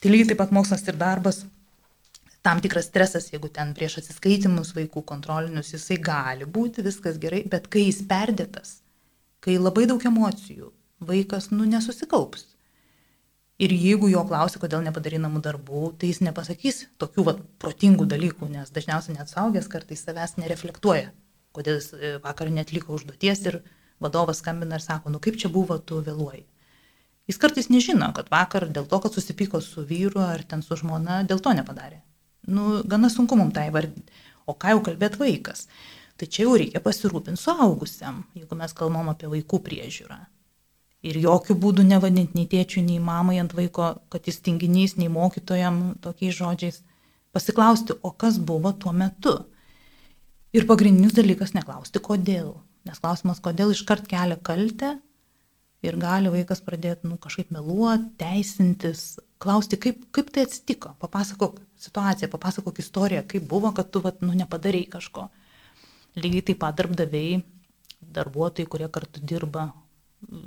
Tai 0.00 0.12
lygiai 0.12 0.34
taip 0.34 0.40
pat 0.44 0.52
mokslas 0.52 0.84
ir 0.88 1.00
darbas, 1.00 1.44
tam 2.46 2.60
tikras 2.62 2.86
stresas, 2.86 3.26
jeigu 3.32 3.50
ten 3.50 3.72
prieš 3.74 3.98
atsiskaitimus 4.00 4.70
vaikų 4.76 5.02
kontrolinius, 5.08 5.72
jisai 5.74 5.96
gali 5.98 6.46
būti, 6.46 6.84
viskas 6.86 7.18
gerai, 7.22 7.42
bet 7.50 7.66
kai 7.72 7.88
jis 7.88 8.04
perdėtas, 8.06 8.76
kai 9.42 9.56
labai 9.58 9.88
daug 9.90 10.04
emocijų, 10.06 10.70
vaikas, 11.08 11.50
nu, 11.50 11.66
nesusikaups. 11.66 12.52
Ir 13.58 13.72
jeigu 13.72 14.10
jo 14.12 14.22
klausia, 14.28 14.60
kodėl 14.62 14.84
nepadarai 14.84 15.18
namų 15.24 15.42
darbų, 15.42 15.82
tai 15.98 16.12
jis 16.12 16.22
nepasakys 16.22 16.82
tokių 17.00 17.26
vat, 17.30 17.44
protingų 17.62 18.06
dalykų, 18.14 18.50
nes 18.52 18.70
dažniausiai 18.70 19.16
net 19.16 19.32
saugęs 19.32 19.66
kartais 19.72 20.04
savęs 20.06 20.36
nereflektuoja, 20.38 21.10
kodėl 21.56 21.80
jis 21.80 21.94
e, 21.96 22.14
vakar 22.22 22.52
netliko 22.52 22.94
užduoties 22.94 23.46
ir 23.48 23.62
vadovas 23.98 24.44
skambina 24.44 24.76
ir 24.76 24.84
sako, 24.84 25.10
nu 25.10 25.22
kaip 25.24 25.40
čia 25.40 25.48
buvo, 25.50 25.80
tu 25.80 26.02
vėluoji. 26.04 26.44
Jis 27.26 27.40
kartais 27.42 27.72
nežino, 27.72 28.12
kad 28.14 28.28
vakar 28.30 28.68
dėl 28.68 28.84
to, 28.86 29.00
kad 29.02 29.16
susipyko 29.16 29.64
su 29.64 29.82
vyru 29.88 30.20
ar 30.22 30.44
ten 30.44 30.60
su 30.62 30.76
žmona, 30.78 31.24
dėl 31.26 31.40
to 31.42 31.56
nepadarė. 31.56 32.04
Nu, 32.46 32.82
gana 32.86 33.10
sunku 33.10 33.36
mums 33.38 33.54
tai 33.54 33.68
vardinti. 33.74 34.12
O 34.46 34.54
ką 34.54 34.74
jau 34.74 34.82
kalbėt 34.86 35.18
vaikas? 35.18 35.66
Tai 36.16 36.28
čia 36.30 36.46
jau 36.46 36.54
reikia 36.56 36.80
pasirūpinti 36.80 37.40
suaugusiam, 37.40 38.22
jeigu 38.36 38.56
mes 38.56 38.72
kalbam 38.76 39.10
apie 39.12 39.28
vaikų 39.28 39.60
priežiūrą. 39.66 40.18
Ir 41.06 41.18
jokių 41.22 41.56
būdų 41.60 41.84
nevadinti 41.86 42.38
nei 42.38 42.48
tėčių, 42.50 42.82
nei 42.86 43.00
mamai 43.02 43.36
ant 43.42 43.52
vaiko, 43.54 43.90
kad 44.10 44.26
jis 44.26 44.40
tinginys, 44.42 44.96
nei 44.96 45.10
mokytojam 45.12 45.98
tokiais 46.02 46.38
žodžiais. 46.38 46.80
Pasiklausti, 47.36 47.98
o 48.00 48.10
kas 48.16 48.38
buvo 48.40 48.72
tuo 48.72 48.94
metu. 48.96 49.34
Ir 50.56 50.64
pagrindinis 50.66 51.12
dalykas 51.14 51.52
neklausti, 51.52 52.00
kodėl. 52.00 52.54
Nes 52.88 53.02
klausimas, 53.02 53.42
kodėl 53.44 53.74
iškart 53.74 54.06
kelia 54.08 54.38
kaltę 54.40 54.94
ir 55.84 55.96
gali 56.00 56.32
vaikas 56.32 56.62
pradėti 56.64 57.08
nu, 57.10 57.18
kažkaip 57.20 57.50
meluoti, 57.54 58.08
teisintis, 58.20 59.16
klausti, 59.42 59.78
kaip, 59.80 60.04
kaip 60.14 60.30
tai 60.32 60.46
atsitiko, 60.46 60.94
papasakok 61.02 61.58
situaciją, 61.80 62.30
papasakok 62.32 62.80
istoriją, 62.80 63.24
kaip 63.28 63.48
buvo, 63.48 63.72
kad 63.76 63.90
tu 63.92 64.00
vat, 64.04 64.22
nu, 64.24 64.32
nepadarėjai 64.38 64.92
kažko. 64.96 65.28
Lygiai 66.16 66.46
taip 66.50 66.62
pat 66.62 66.78
darbdaviai, 66.78 67.42
darbuotojai, 68.16 68.70
kurie 68.72 68.88
kartu 68.92 69.20
dirba, 69.20 69.68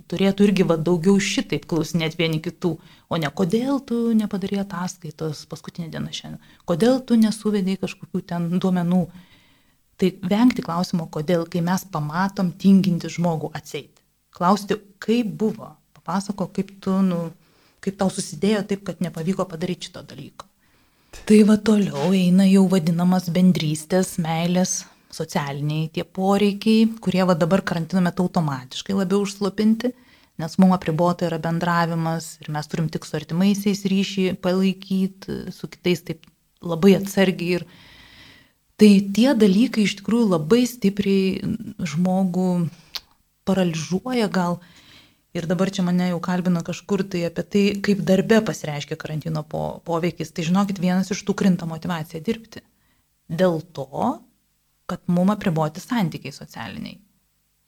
turėtų 0.09 0.48
irgi 0.50 0.65
va, 0.67 0.77
daugiau 0.81 1.19
šitaip 1.21 1.67
klausinėti 1.69 2.17
vieni 2.19 2.41
kitų, 2.43 2.74
o 3.09 3.19
ne 3.21 3.29
kodėl 3.29 3.79
tu 3.86 4.00
nepadarai 4.17 4.63
ataskaitos 4.63 5.45
paskutinę 5.50 5.89
dieną 5.93 6.13
šiandien, 6.15 6.41
kodėl 6.69 7.00
tu 7.05 7.19
nesuvedai 7.19 7.77
kažkokių 7.81 8.24
ten 8.33 8.50
duomenų. 8.57 9.03
Tai 10.00 10.09
vengti 10.31 10.63
klausimo, 10.63 11.09
kodėl, 11.12 11.43
kai 11.51 11.59
mes 11.59 11.83
pamatom 11.91 12.53
tinginti 12.55 13.09
žmogų 13.12 13.50
atseit. 13.53 13.98
Klausti, 14.36 14.77
kaip 15.01 15.31
buvo, 15.39 15.71
papasako, 15.98 16.50
kaip 16.55 16.75
tu, 16.83 16.93
nu, 17.05 17.29
kaip 17.83 17.98
tau 18.00 18.12
susidėjo 18.13 18.63
taip, 18.69 18.86
kad 18.88 19.01
nepavyko 19.03 19.48
padaryti 19.50 19.89
šito 19.89 20.03
dalyko. 20.07 20.48
Tai 21.25 21.39
va 21.50 21.57
toliau 21.57 22.12
eina 22.13 22.45
jau 22.45 22.67
vadinamas 22.69 23.29
bendrystės, 23.33 24.17
meilės 24.21 24.83
socialiniai 25.13 25.89
tie 25.93 26.05
poreikiai, 26.05 26.86
kurie 27.01 27.24
va 27.25 27.36
dabar 27.38 27.63
karantino 27.65 28.03
metu 28.05 28.27
automatiškai 28.27 28.98
labiau 28.98 29.24
užslopinti, 29.25 29.91
nes 30.39 30.57
mums 30.62 30.77
apribota 30.77 31.25
yra 31.27 31.39
bendravimas 31.41 32.36
ir 32.43 32.51
mes 32.53 32.69
turim 32.69 32.89
tik 32.93 33.07
su 33.07 33.17
artimaisiais 33.17 33.81
ryšį 33.89 34.27
palaikyti, 34.43 35.39
su 35.55 35.69
kitais 35.71 36.05
taip 36.05 36.29
labai 36.62 36.93
atsargiai. 37.00 37.59
Ir 37.59 37.65
tai 38.79 38.91
tie 39.15 39.33
dalykai 39.36 39.88
iš 39.88 39.98
tikrųjų 40.00 40.29
labai 40.36 40.62
stipriai 40.69 41.41
žmogų 41.89 42.51
paralyžuoja 43.49 44.29
gal. 44.31 44.61
Ir 45.37 45.45
dabar 45.49 45.69
čia 45.69 45.83
mane 45.85 46.07
jau 46.09 46.21
kalbino 46.25 46.63
kažkur 46.65 47.03
tai 47.05 47.27
apie 47.27 47.43
tai, 47.45 47.65
kaip 47.85 47.99
darbe 48.05 48.39
pasireiškia 48.45 48.97
karantino 48.97 49.43
po, 49.45 49.81
poveikis. 49.85 50.31
Tai 50.33 50.47
žinokit, 50.47 50.81
vienas 50.81 51.11
iš 51.13 51.21
tų 51.27 51.35
krinta 51.37 51.67
motivacija 51.69 52.21
dirbti. 52.25 52.63
Dėl 53.29 53.61
to, 53.77 54.15
kad 54.89 55.05
mum 55.05 55.29
apriboti 55.29 55.83
santykiai 55.83 56.33
socialiniai. 56.33 56.97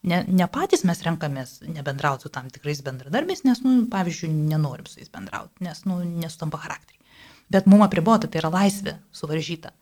Ne, 0.10 0.24
ne 0.26 0.48
patys 0.50 0.82
mes 0.90 1.04
renkamės 1.06 1.60
nebendrauti 1.70 2.26
su 2.26 2.32
tam 2.34 2.48
tikrais 2.50 2.82
bendradarbiais, 2.82 3.44
nes, 3.46 3.60
nu, 3.62 3.84
pavyzdžiui, 3.92 4.32
nenorim 4.50 4.88
su 4.90 4.98
jais 4.98 5.12
bendrauti, 5.14 5.62
nes, 5.62 5.84
nu, 5.86 6.00
nesutampa 6.24 6.58
charakteriai. 6.64 6.98
Bet 7.54 7.68
mum 7.70 7.84
apribota, 7.86 8.26
tai 8.32 8.42
yra 8.42 8.50
laisvė 8.56 8.96
suvaržyta. 9.14 9.76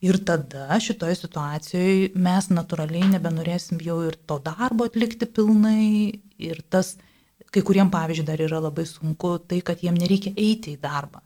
Ir 0.00 0.16
tada 0.24 0.78
šitoje 0.80 1.18
situacijoje 1.18 2.12
mes 2.16 2.46
natūraliai 2.48 3.10
nebenorėsim 3.12 3.82
jau 3.84 3.98
ir 4.08 4.16
to 4.24 4.38
darbo 4.40 4.86
atlikti 4.88 5.28
pilnai. 5.28 6.20
Ir 6.40 6.62
tas, 6.72 6.94
kai 7.52 7.60
kuriem, 7.66 7.90
pavyzdžiui, 7.92 8.24
dar 8.30 8.40
yra 8.40 8.62
labai 8.64 8.86
sunku 8.88 9.34
tai, 9.44 9.60
kad 9.60 9.82
jiem 9.84 9.98
nereikia 10.00 10.32
eiti 10.32 10.72
į 10.72 10.80
darbą. 10.80 11.20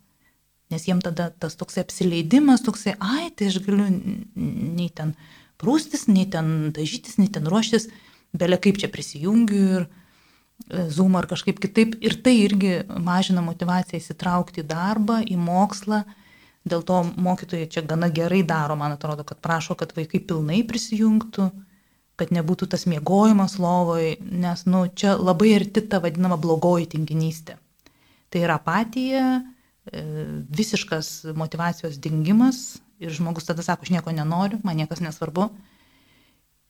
Nes 0.74 0.88
jiem 0.88 0.98
tada 1.04 1.28
tas 1.30 1.54
toksai 1.60 1.84
apsileidimas, 1.84 2.64
toksai, 2.66 2.96
ai, 2.98 3.28
tai 3.30 3.52
aš 3.52 3.60
galiu 3.62 3.86
nei 3.86 4.88
ten 4.90 5.12
prūstis, 5.60 6.08
nei 6.10 6.26
ten 6.30 6.72
dažytis, 6.74 7.14
nei 7.20 7.30
ten 7.30 7.46
ruoštis, 7.46 7.86
belia 8.34 8.58
kaip 8.58 8.80
čia 8.82 8.90
prisijungiu 8.90 9.62
ir 9.78 9.86
e, 9.86 10.88
Zoom 10.90 11.14
ar 11.20 11.28
kažkaip 11.30 11.62
kitaip. 11.62 11.94
Ir 12.02 12.18
tai 12.26 12.34
irgi 12.42 12.80
mažina 12.90 13.44
motivaciją 13.44 14.02
įsitraukti 14.02 14.64
į 14.64 14.68
darbą, 14.72 15.20
į 15.22 15.38
mokslą. 15.38 16.02
Dėl 16.64 16.80
to 16.88 17.02
mokytojai 17.04 17.68
čia 17.68 17.82
gana 17.84 18.08
gerai 18.08 18.40
daro, 18.46 18.76
man 18.80 18.94
atrodo, 18.94 19.24
kad 19.28 19.40
prašo, 19.44 19.76
kad 19.76 19.92
vaikai 19.96 20.22
pilnai 20.24 20.62
prisijungtų, 20.64 21.50
kad 22.16 22.30
nebūtų 22.32 22.68
tas 22.72 22.86
miegojimas 22.88 23.58
lovoj, 23.60 24.14
nes, 24.24 24.64
nu, 24.70 24.86
čia 24.88 25.12
labai 25.18 25.52
arti 25.58 25.82
ta 25.84 26.00
vadinama 26.00 26.38
blogoji 26.40 26.88
tinginystė. 26.94 27.58
Tai 28.32 28.42
yra 28.46 28.56
apatija, 28.56 29.26
e, 29.40 30.04
visiškas 30.48 31.34
motivacijos 31.36 31.98
dingimas 32.00 32.78
ir 33.02 33.12
žmogus 33.12 33.50
tada 33.50 33.62
sako, 33.66 33.84
aš 33.84 33.92
nieko 33.92 34.14
nenoriu, 34.14 34.62
man 34.64 34.78
niekas 34.80 35.02
nesvarbu. 35.04 35.50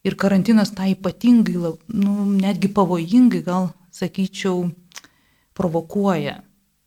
Ir 0.04 0.18
karantinas 0.20 0.74
tą 0.74 0.88
ypatingai, 0.90 1.76
nu, 1.94 2.16
netgi 2.34 2.72
pavojingai, 2.74 3.44
gal 3.46 3.70
sakyčiau, 3.94 4.66
provokuoja 5.54 6.40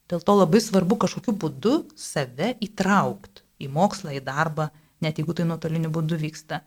Dėl 0.07 0.23
to 0.23 0.35
labai 0.37 0.61
svarbu 0.63 0.95
kažkokiu 1.03 1.33
būdu 1.35 1.73
save 1.99 2.53
įtraukti 2.63 3.43
į 3.63 3.69
mokslą, 3.73 4.13
į 4.15 4.23
darbą, 4.23 4.69
net 5.03 5.19
jeigu 5.19 5.35
tai 5.35 5.47
nuotoliniu 5.49 5.91
būdu 5.93 6.19
vyksta. 6.21 6.61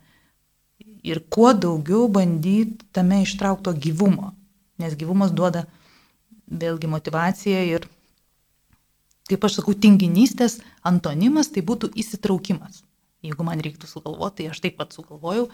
Ir 1.06 1.22
kuo 1.32 1.52
daugiau 1.56 2.08
bandyti 2.12 2.84
tame 2.92 3.22
ištraukto 3.24 3.72
gyvumo, 3.72 4.34
nes 4.80 4.96
gyvumas 4.98 5.32
duoda 5.32 5.64
vėlgi 6.50 6.90
motivaciją 6.90 7.64
ir, 7.70 7.86
kaip 9.30 9.44
aš 9.46 9.60
sakau, 9.60 9.76
tinginystės 9.76 10.58
antonimas 10.84 11.52
tai 11.54 11.64
būtų 11.64 11.92
įsitraukimas. 12.02 12.82
Jeigu 13.24 13.44
man 13.44 13.60
reiktų 13.60 13.88
sugalvoti, 13.88 14.42
tai 14.42 14.52
aš 14.52 14.60
taip 14.64 14.78
pat 14.80 14.96
sugalvojau, 14.96 15.48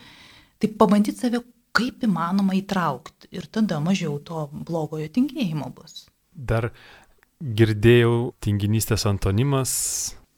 tai 0.62 0.70
pabandyti 0.70 1.18
save 1.18 1.42
kaip 1.76 2.04
įmanoma 2.06 2.56
įtraukti 2.56 3.30
ir 3.36 3.46
tada 3.52 3.78
mažiau 3.84 4.18
to 4.22 4.46
blogojo 4.50 5.08
tingėjimo 5.12 5.68
bus. 5.76 6.06
Dar 6.32 6.70
girdėjau 7.40 8.32
tinginystės 8.42 9.06
antonimas 9.08 9.72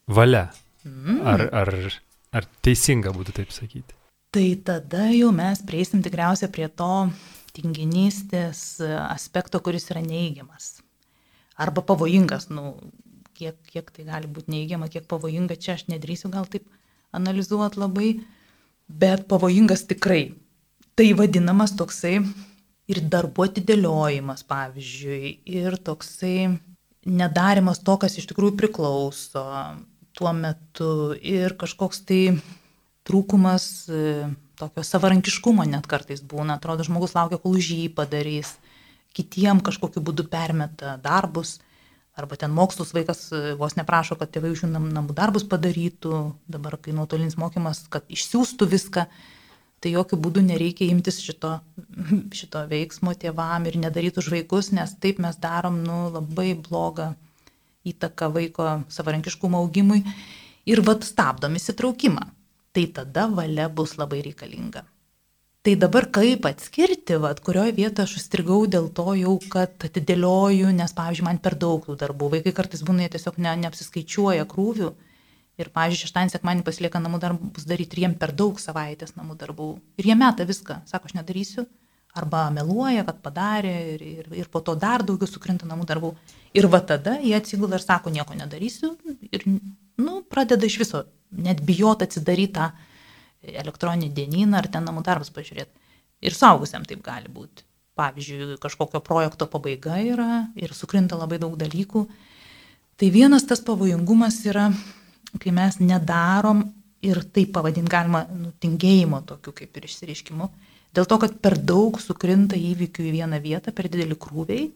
valia. 0.07 0.49
Mm. 0.87 1.21
Ar, 1.27 1.45
ar, 1.53 1.73
ar 2.35 2.49
teisinga 2.65 3.13
būtų 3.15 3.37
taip 3.41 3.55
sakyti? 3.55 3.97
Tai 4.35 4.47
tada 4.65 5.09
jau 5.15 5.31
mes 5.33 5.61
prieisim 5.65 6.03
tikriausiai 6.05 6.51
prie 6.53 6.69
to 6.69 7.09
tinginystės 7.57 8.81
aspekto, 8.85 9.61
kuris 9.65 9.89
yra 9.93 10.03
neįgiamas. 10.05 10.79
Arba 11.59 11.83
pavojingas, 11.83 12.51
nu, 12.55 12.77
kiek, 13.39 13.57
kiek 13.73 13.89
tai 13.95 14.05
gali 14.07 14.29
būti 14.31 14.53
neįgiama, 14.55 14.91
kiek 14.93 15.09
pavojinga, 15.11 15.57
čia 15.59 15.75
aš 15.79 15.89
nedrįsiu 15.91 16.31
gal 16.31 16.47
taip 16.51 16.69
analizuoti 17.17 17.81
labai, 17.81 18.11
bet 18.87 19.27
pavojingas 19.31 19.87
tikrai. 19.89 20.37
Tai 20.99 21.09
vadinamas 21.19 21.75
toksai 21.79 22.19
ir 22.91 23.03
darbo 23.11 23.47
atidėliojimas, 23.47 24.45
pavyzdžiui, 24.49 25.39
ir 25.51 25.79
toksai 25.87 26.37
nedarimas 27.07 27.83
to, 27.85 27.95
kas 28.01 28.19
iš 28.19 28.27
tikrųjų 28.31 28.57
priklauso 28.59 29.45
tuo 30.19 30.33
metu. 30.35 31.15
Ir 31.23 31.55
kažkoks 31.59 32.03
tai 32.09 32.23
trūkumas 33.09 33.65
e, 33.89 34.27
tokio 34.59 34.85
savarankiškumo 34.85 35.65
net 35.69 35.87
kartais 35.91 36.23
būna. 36.25 36.59
Atrodo, 36.59 36.87
žmogus 36.87 37.15
laukia, 37.17 37.39
kol 37.41 37.57
už 37.59 37.71
jį 37.77 37.89
padarys, 37.95 38.57
kitiem 39.17 39.63
kažkokiu 39.65 40.03
būdu 40.05 40.27
permeta 40.31 40.97
darbus, 41.03 41.59
arba 42.19 42.37
ten 42.37 42.53
mokslus 42.55 42.93
vaikas 42.97 43.29
e, 43.31 43.55
vos 43.59 43.79
neprašo, 43.79 44.19
kad 44.19 44.33
tėvai 44.35 44.53
už 44.55 44.67
jų 44.67 44.73
namų 44.75 45.15
darbus 45.17 45.47
padarytų, 45.49 46.23
dabar 46.51 46.77
kai 46.83 46.97
nuotolinis 46.97 47.39
mokymas, 47.41 47.87
kad 47.93 48.07
išsiųstų 48.11 48.69
viską 48.75 49.07
tai 49.83 49.93
jokių 49.95 50.19
būdų 50.25 50.43
nereikia 50.49 50.89
imtis 50.93 51.21
šito, 51.23 51.59
šito 52.39 52.65
veiksmo 52.71 53.15
tėvam 53.15 53.69
ir 53.71 53.79
nedaryti 53.81 54.23
už 54.23 54.33
vaikus, 54.35 54.73
nes 54.75 54.95
taip 55.03 55.23
mes 55.23 55.39
darom 55.41 55.81
nu, 55.85 56.09
labai 56.15 56.53
blogą 56.59 57.13
įtaką 57.89 58.33
vaiko 58.35 58.69
savarankiškumo 58.93 59.63
augimui 59.63 60.03
ir 60.69 60.85
vad 60.85 61.07
stabdom 61.07 61.57
įsitraukimą. 61.59 62.29
Tai 62.77 62.85
tada 62.95 63.27
valia 63.33 63.67
bus 63.73 63.97
labai 63.99 64.21
reikalinga. 64.27 64.85
Tai 65.65 65.75
dabar 65.75 66.07
kaip 66.15 66.47
atskirti, 66.47 67.17
vat, 67.21 67.41
kurioje 67.45 67.75
vietoje 67.77 68.07
aš 68.07 68.19
užstrigau 68.21 68.61
dėl 68.71 68.87
to 68.95 69.15
jau, 69.19 69.35
kad 69.51 69.89
atidėlioju, 69.89 70.71
nes, 70.77 70.95
pavyzdžiui, 70.97 71.27
man 71.27 71.41
per 71.43 71.57
daug 71.59 71.83
tų 71.85 71.97
darbų. 71.99 72.29
Vaikai 72.37 72.53
kartais 72.57 72.85
būna, 72.87 73.05
jie 73.05 73.17
tiesiog 73.17 73.41
ne, 73.43 73.57
neapsiskaičiuoja 73.65 74.47
krūvių 74.49 74.93
Ir, 75.59 75.73
pavyzdžiui, 75.75 76.07
šeštadienį, 76.07 76.33
sekmanį 76.37 76.65
pasilieka 76.67 77.01
namų 77.03 77.19
darbus 77.23 77.67
daryti 77.67 77.97
ir 77.97 78.05
jiem 78.05 78.15
per 78.19 78.31
daug 78.37 78.61
savaitės 78.63 79.17
namų 79.17 79.35
darbų. 79.41 79.69
Ir 79.99 80.07
jie 80.07 80.15
meta 80.19 80.47
viską, 80.47 80.83
sako, 80.87 81.11
aš 81.11 81.17
nedarysiu. 81.19 81.67
Arba 82.19 82.47
meluoja, 82.55 83.03
kad 83.07 83.19
padarė 83.23 83.73
ir, 83.95 84.05
ir, 84.07 84.29
ir 84.39 84.47
po 84.51 84.63
to 84.65 84.75
dar 84.79 85.03
daugiau 85.07 85.29
sukrinta 85.29 85.67
namų 85.69 85.87
darbų. 85.91 86.13
Ir 86.57 86.69
va 86.71 86.81
tada 86.87 87.19
jie 87.21 87.35
atsigula 87.37 87.77
ir 87.77 87.85
sako, 87.85 88.13
nieko 88.15 88.39
nedarysiu. 88.39 88.95
Ir, 89.29 89.45
nu, 89.99 90.21
pradeda 90.31 90.67
iš 90.67 90.79
viso 90.83 91.03
net 91.35 91.61
bijot 91.67 92.07
atsidaryti 92.07 92.55
tą 92.55 92.71
elektroninį 93.43 94.13
dienyną 94.15 94.63
ar 94.63 94.71
ten 94.73 94.87
namų 94.87 95.03
darbus 95.07 95.31
pažiūrėti. 95.35 95.75
Ir 96.25 96.35
saugusiam 96.35 96.87
taip 96.87 97.03
gali 97.05 97.31
būti. 97.31 97.67
Pavyzdžiui, 97.99 98.59
kažkokio 98.63 99.03
projekto 99.03 99.47
pabaiga 99.51 99.99
yra 99.99 100.47
ir 100.59 100.75
sukrinta 100.75 101.19
labai 101.19 101.41
daug 101.43 101.59
dalykų. 101.59 102.05
Tai 102.99 103.11
vienas 103.15 103.47
tas 103.47 103.63
pavojingumas 103.63 104.41
yra 104.47 104.69
kai 105.37 105.53
mes 105.55 105.79
nedarom 105.83 106.65
ir 107.05 107.21
tai 107.33 107.45
pavadinti 107.53 107.93
galima 107.93 108.25
nutingėjimo 108.31 109.23
tokiu 109.29 109.55
kaip 109.55 109.77
ir 109.77 109.87
išsireiškimu, 109.87 110.49
dėl 110.97 111.07
to, 111.07 111.19
kad 111.23 111.37
per 111.43 111.59
daug 111.61 112.01
sukrinta 112.03 112.59
įvykių 112.59 113.07
į 113.07 113.15
vieną 113.21 113.41
vietą, 113.45 113.75
per 113.75 113.91
dideli 113.93 114.17
krūviai 114.19 114.71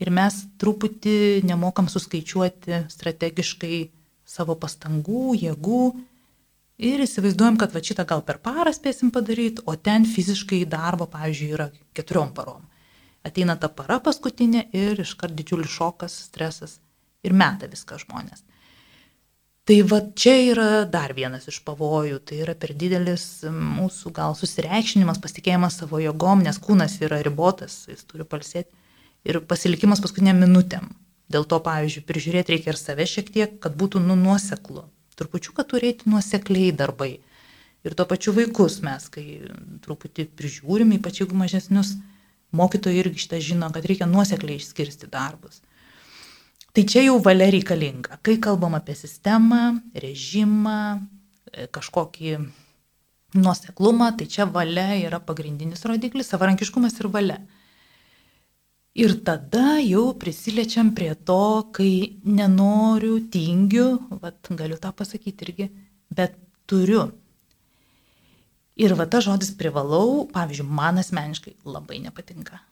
ir 0.00 0.12
mes 0.14 0.36
truputį 0.60 1.42
nemokam 1.48 1.88
suskaičiuoti 1.90 2.84
strategiškai 2.92 3.80
savo 4.30 4.54
pastangų, 4.60 5.34
jėgų 5.40 5.82
ir 6.80 7.02
įsivaizduojam, 7.04 7.58
kad 7.60 7.74
va 7.74 7.82
šitą 7.84 8.06
gal 8.08 8.22
per 8.24 8.38
parą 8.42 8.72
spėsim 8.74 9.10
padaryti, 9.12 9.64
o 9.66 9.74
ten 9.76 10.06
fiziškai 10.08 10.62
darbo, 10.70 11.08
pavyzdžiui, 11.10 11.50
yra 11.56 11.68
keturiom 11.96 12.30
parom. 12.36 12.62
Ateina 13.26 13.58
ta 13.60 13.68
para 13.68 13.98
paskutinė 14.00 14.68
ir 14.72 15.02
iškart 15.02 15.34
didžiulis 15.36 15.74
šokas, 15.74 16.14
stresas 16.30 16.78
ir 17.26 17.34
meta 17.36 17.68
viską 17.68 17.98
žmonės. 18.00 18.46
Tai 19.68 19.76
va 19.86 20.00
čia 20.16 20.34
yra 20.50 20.68
dar 20.88 21.12
vienas 21.14 21.46
iš 21.50 21.60
pavojų, 21.66 22.18
tai 22.26 22.40
yra 22.42 22.56
per 22.58 22.72
didelis 22.74 23.44
mūsų 23.46 24.10
gal 24.16 24.34
susireikšinimas, 24.38 25.20
pasitikėjimas 25.22 25.76
savo 25.82 26.00
jėgom, 26.00 26.42
nes 26.46 26.58
kūnas 26.58 26.96
yra 27.04 27.20
ribotas, 27.22 27.84
jis 27.90 28.06
turi 28.08 28.26
palsėti 28.26 28.72
ir 29.28 29.40
pasilikimas 29.44 30.00
paskutiniam 30.02 30.40
minutėm. 30.40 30.90
Dėl 31.30 31.44
to, 31.46 31.60
pavyzdžiui, 31.62 32.06
prižiūrėti 32.08 32.56
reikia 32.56 32.72
ir 32.72 32.80
save 32.80 33.06
šiek 33.06 33.28
tiek, 33.30 33.58
kad 33.62 33.76
būtų 33.78 34.02
nu 34.02 34.16
nuoseklu. 34.18 34.88
Turpučiu, 35.18 35.52
kad 35.54 35.68
turėti 35.70 36.08
nuosekliai 36.10 36.72
darbai. 36.74 37.12
Ir 37.86 37.94
tuo 37.96 38.06
pačiu 38.08 38.32
vaikus 38.36 38.80
mes, 38.84 39.06
kai 39.12 39.24
truputį 39.84 40.26
prižiūrim, 40.36 40.96
ypač 40.96 41.22
jeigu 41.22 41.36
mažesnius, 41.38 41.94
mokytojai 42.56 43.04
irgi 43.04 43.22
šitą 43.22 43.40
žino, 43.44 43.70
kad 43.72 43.86
reikia 43.86 44.08
nuosekliai 44.10 44.58
išskirsti 44.58 45.08
darbus. 45.12 45.62
Tai 46.70 46.84
čia 46.86 47.02
jau 47.02 47.16
valia 47.18 47.48
reikalinga. 47.50 48.20
Kai 48.22 48.36
kalbam 48.38 48.76
apie 48.78 48.94
sistemą, 48.94 49.80
režimą, 49.90 51.02
e, 51.50 51.66
kažkokį 51.66 52.36
nuoseklumą, 53.34 54.12
tai 54.16 54.26
čia 54.26 54.46
valia 54.46 54.94
yra 54.94 55.18
pagrindinis 55.18 55.82
rodiklis, 55.82 56.30
savarankiškumas 56.30 56.94
ir 57.00 57.08
valia. 57.08 57.40
Ir 58.94 59.16
tada 59.26 59.78
jau 59.82 60.14
prisiliečiam 60.14 60.94
prie 60.94 61.14
to, 61.14 61.66
kai 61.74 62.20
nenoriu, 62.22 63.18
tingiu, 63.30 63.98
vat, 64.22 64.38
galiu 64.50 64.78
tą 64.78 64.94
pasakyti 64.94 65.46
irgi, 65.46 65.70
bet 66.10 66.38
turiu. 66.66 67.10
Ir 68.78 68.94
va 68.94 69.10
ta 69.10 69.18
žodis 69.18 69.50
privalau, 69.58 70.26
pavyzdžiui, 70.30 70.70
man 70.70 71.02
asmeniškai 71.02 71.58
labai 71.66 71.98
nepatinka 71.98 72.69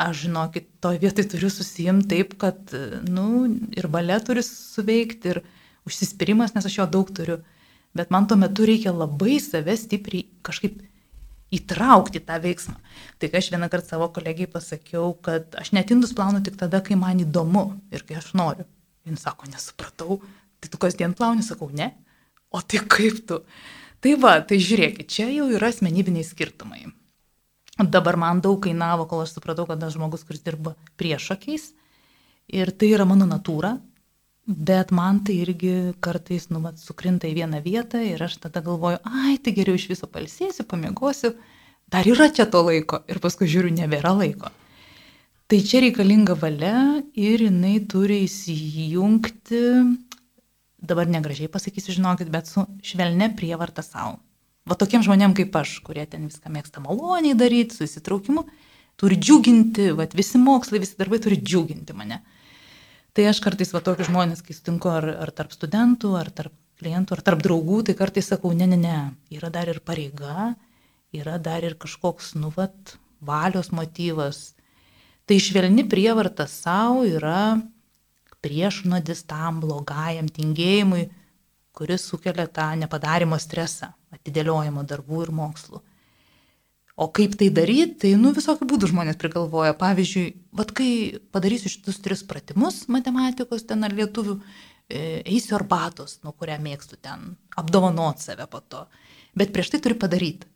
aš 0.00 0.24
žinokit, 0.26 0.68
toj 0.82 0.98
vietoj 1.02 1.28
turiu 1.30 1.50
susijimti 1.52 2.10
taip, 2.10 2.34
kad, 2.40 2.72
nu, 3.06 3.46
ir 3.76 3.88
balė 3.90 4.18
turi 4.26 4.42
suveikti, 4.46 5.34
ir 5.34 5.42
užsispyrimas, 5.88 6.54
nes 6.56 6.66
aš 6.66 6.80
jo 6.80 6.88
daug 6.90 7.12
turiu. 7.14 7.40
Bet 7.94 8.10
man 8.10 8.26
tuo 8.26 8.36
metu 8.40 8.66
reikia 8.66 8.90
labai 8.90 9.38
save 9.42 9.76
stipriai 9.78 10.26
kažkaip 10.46 10.80
įtraukti 11.54 12.22
tą 12.26 12.40
veiksmą. 12.42 12.74
Tai 13.20 13.30
kai 13.30 13.38
aš 13.38 13.52
vieną 13.54 13.68
kartą 13.70 13.94
savo 13.94 14.08
kolegijai 14.14 14.50
pasakiau, 14.50 15.12
kad 15.22 15.54
aš 15.60 15.70
netindus 15.76 16.14
plaunu 16.16 16.42
tik 16.42 16.58
tada, 16.58 16.82
kai 16.82 16.98
man 16.98 17.22
įdomu 17.22 17.68
ir 17.94 18.02
kai 18.08 18.18
aš 18.18 18.32
noriu. 18.34 18.66
Jis 19.04 19.20
sako, 19.20 19.46
nesupratau, 19.52 20.18
tai 20.58 20.72
tu 20.72 20.80
kasdien 20.80 21.14
plauni, 21.14 21.44
sakau, 21.46 21.68
ne. 21.70 21.92
O 22.50 22.62
tai 22.64 22.80
kaip 22.88 23.20
tu? 23.28 23.42
Tai 24.02 24.18
va, 24.20 24.38
tai 24.40 24.58
žiūrėkit, 24.62 25.08
čia 25.12 25.28
jau 25.30 25.46
yra 25.52 25.70
asmenybiniai 25.70 26.26
skirtumai. 26.26 26.88
Dabar 27.78 28.16
man 28.16 28.40
daug 28.40 28.60
kainavo, 28.62 29.08
kol 29.10 29.24
aš 29.24 29.34
supratau, 29.34 29.66
kad 29.66 29.82
aš 29.82 29.96
žmogus, 29.96 30.22
kuris 30.26 30.44
dirba 30.44 30.76
priešakiais. 31.00 31.72
Ir 32.54 32.70
tai 32.70 32.92
yra 32.94 33.06
mano 33.08 33.26
natūra. 33.26 33.74
Bet 34.46 34.92
man 34.92 35.22
tai 35.24 35.38
irgi 35.40 35.94
kartais, 36.04 36.50
nu, 36.52 36.60
mat, 36.60 36.76
sukrinta 36.78 37.26
į 37.26 37.38
vieną 37.38 37.62
vietą 37.64 38.02
ir 38.04 38.20
aš 38.22 38.36
tada 38.42 38.60
galvoju, 38.60 38.98
ai, 39.08 39.38
tai 39.40 39.54
geriau 39.56 39.78
iš 39.78 39.86
viso 39.88 40.04
palsėsiu, 40.04 40.66
pamiegosiu, 40.68 41.30
dar 41.88 42.04
yra 42.04 42.28
čia 42.28 42.44
to 42.52 42.60
laiko 42.66 43.00
ir 43.08 43.22
paskui 43.24 43.48
žiūriu, 43.48 43.72
nebėra 43.72 44.12
laiko. 44.12 44.52
Tai 45.48 45.60
čia 45.64 45.80
reikalinga 45.86 46.36
valia 46.36 47.00
ir 47.16 47.46
jinai 47.48 47.78
turi 47.88 48.20
įsijungti 48.26 49.64
dabar 50.84 51.08
negražiai 51.08 51.48
pasakysiu, 51.48 51.96
žinokit, 51.96 52.28
bet 52.28 52.48
su 52.50 52.66
švelne 52.84 53.30
prievarta 53.36 53.84
savo. 53.84 54.18
Va 54.64 54.76
tokiem 54.80 55.02
žmonėm 55.04 55.34
kaip 55.36 55.56
aš, 55.60 55.76
kurie 55.84 56.06
ten 56.08 56.24
viską 56.30 56.52
mėgsta 56.52 56.80
maloniai 56.80 57.36
daryti, 57.36 57.76
su 57.76 57.84
įsitraukimu, 57.84 58.46
turi 59.00 59.18
džiuginti, 59.20 59.90
va 59.96 60.06
visi 60.16 60.40
mokslai, 60.40 60.80
visi 60.80 60.96
darbai 61.00 61.20
turi 61.20 61.36
džiuginti 61.40 61.96
mane. 61.96 62.22
Tai 63.14 63.26
aš 63.30 63.42
kartais 63.44 63.74
va 63.74 63.82
tokius 63.84 64.08
žmonės, 64.08 64.40
kai 64.42 64.56
sutinku 64.56 64.88
ar, 64.90 65.06
ar 65.26 65.32
tarp 65.36 65.52
studentų, 65.54 66.14
ar 66.18 66.32
tarp 66.34 66.54
klientų, 66.80 67.14
ar 67.14 67.22
tarp 67.26 67.44
draugų, 67.44 67.82
tai 67.86 67.94
kartais 67.98 68.32
sakau, 68.32 68.54
ne, 68.56 68.66
ne, 68.70 68.78
ne, 68.80 68.96
yra 69.36 69.52
dar 69.52 69.68
ir 69.70 69.82
pareiga, 69.84 70.54
yra 71.14 71.36
dar 71.38 71.62
ir 71.66 71.76
kažkoks, 71.78 72.32
nu, 72.40 72.50
vat, 72.56 72.96
valios 73.24 73.70
motyvas. 73.70 74.54
Tai 75.28 75.38
švelni 75.40 75.84
prievarta 75.88 76.48
savo 76.50 77.04
yra 77.08 77.60
priešnodis 78.44 79.24
tam 79.28 79.60
blogajam 79.62 80.28
tingėjimui, 80.28 81.06
kuris 81.74 82.06
sukelia 82.06 82.46
tą 82.46 82.68
nepadarimo 82.78 83.38
stresą, 83.42 83.90
atidėliojimo 84.14 84.84
darbų 84.86 85.24
ir 85.26 85.34
mokslų. 85.34 85.82
O 86.94 87.08
kaip 87.10 87.34
tai 87.34 87.48
daryti, 87.50 87.96
tai 88.04 88.12
nu 88.20 88.30
visokių 88.36 88.68
būdų 88.70 88.92
žmonės 88.92 89.18
prigalvoja. 89.18 89.74
Pavyzdžiui, 89.78 90.28
vad 90.54 90.70
kai 90.78 91.18
padarysiu 91.34 91.72
šitus 91.72 91.98
tris 92.04 92.22
pratimus 92.22 92.84
matematikos 92.86 93.66
ten 93.66 93.82
ar 93.82 93.94
lietuvių, 93.98 94.36
e, 94.86 95.00
eisiu 95.26 95.56
arbatos, 95.58 96.20
nuo 96.22 96.30
kurią 96.38 96.60
mėgstu 96.62 97.00
ten, 97.02 97.32
apdovanot 97.58 98.22
save 98.22 98.46
po 98.46 98.62
to. 98.62 98.84
Bet 99.34 99.50
prieš 99.50 99.72
tai 99.74 99.82
turi 99.82 99.98
padaryti. 99.98 100.46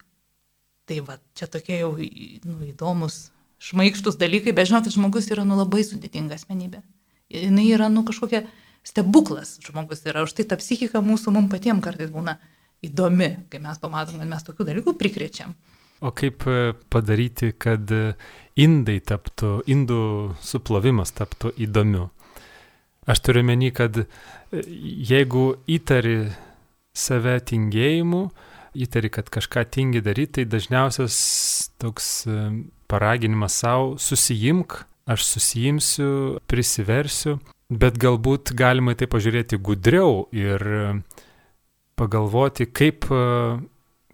Tai 0.87 1.01
va, 1.09 1.19
čia 1.35 1.51
tokie 1.51 1.81
jau 1.83 1.91
nu, 1.99 2.61
įdomus, 2.71 3.33
šmaikštus 3.59 4.17
dalykai, 4.17 4.55
bet 4.55 4.71
žinokit, 4.71 4.95
žmogus 4.95 5.27
yra 5.35 5.43
nu 5.45 5.59
labai 5.59 5.83
sudėtinga 5.83 6.39
asmenybė. 6.39 6.85
Jis 7.35 7.51
yra 7.67 7.91
nu 7.93 8.07
kažkokia 8.07 8.47
stebuklas 8.87 9.57
žmogus 9.65 10.05
yra, 10.07 10.25
už 10.27 10.37
tai 10.39 10.47
ta 10.49 10.59
psichika 10.61 11.03
mūsų 11.05 11.35
mums 11.35 11.53
patiems 11.53 11.85
kartais 11.85 12.13
būna 12.13 12.39
įdomi, 12.85 13.31
kai 13.51 13.61
mes 13.63 13.81
pamatom, 13.83 14.21
kad 14.21 14.31
mes 14.31 14.47
tokių 14.47 14.69
dalykų 14.69 14.95
prikrečiam. 14.99 15.55
O 16.01 16.13
kaip 16.15 16.47
e, 16.47 16.75
padaryti, 16.93 17.51
kad 17.59 17.91
e, 17.91 18.13
indai 18.63 19.01
taptų, 19.03 19.65
indų 19.67 20.03
suplovimas 20.47 21.11
taptų 21.17 21.51
įdomiu? 21.59 22.07
Aš 23.09 23.23
turiu 23.27 23.43
meni, 23.47 23.73
kad 23.75 23.99
e, 23.99 24.07
jeigu 25.11 25.57
įtari 25.67 26.31
save 26.95 27.35
tingėjimu, 27.51 28.29
įtari, 28.79 29.11
kad 29.11 29.31
kažką 29.35 29.65
tingi 29.75 30.05
daryti, 30.05 30.39
tai 30.39 30.47
dažniausias 30.53 31.19
toks 31.83 32.29
paraginimas 32.91 33.59
savo 33.59 33.97
susijimk, 33.99 34.85
aš 35.09 35.25
susijimsiu, 35.33 36.11
prisiversiu, 36.47 37.39
bet 37.69 37.99
galbūt 38.01 38.55
galima 38.57 38.95
tai 38.99 39.09
pažiūrėti 39.11 39.61
gudriau 39.61 40.27
ir 40.33 40.65
pagalvoti, 41.99 42.69
kaip, 42.71 43.09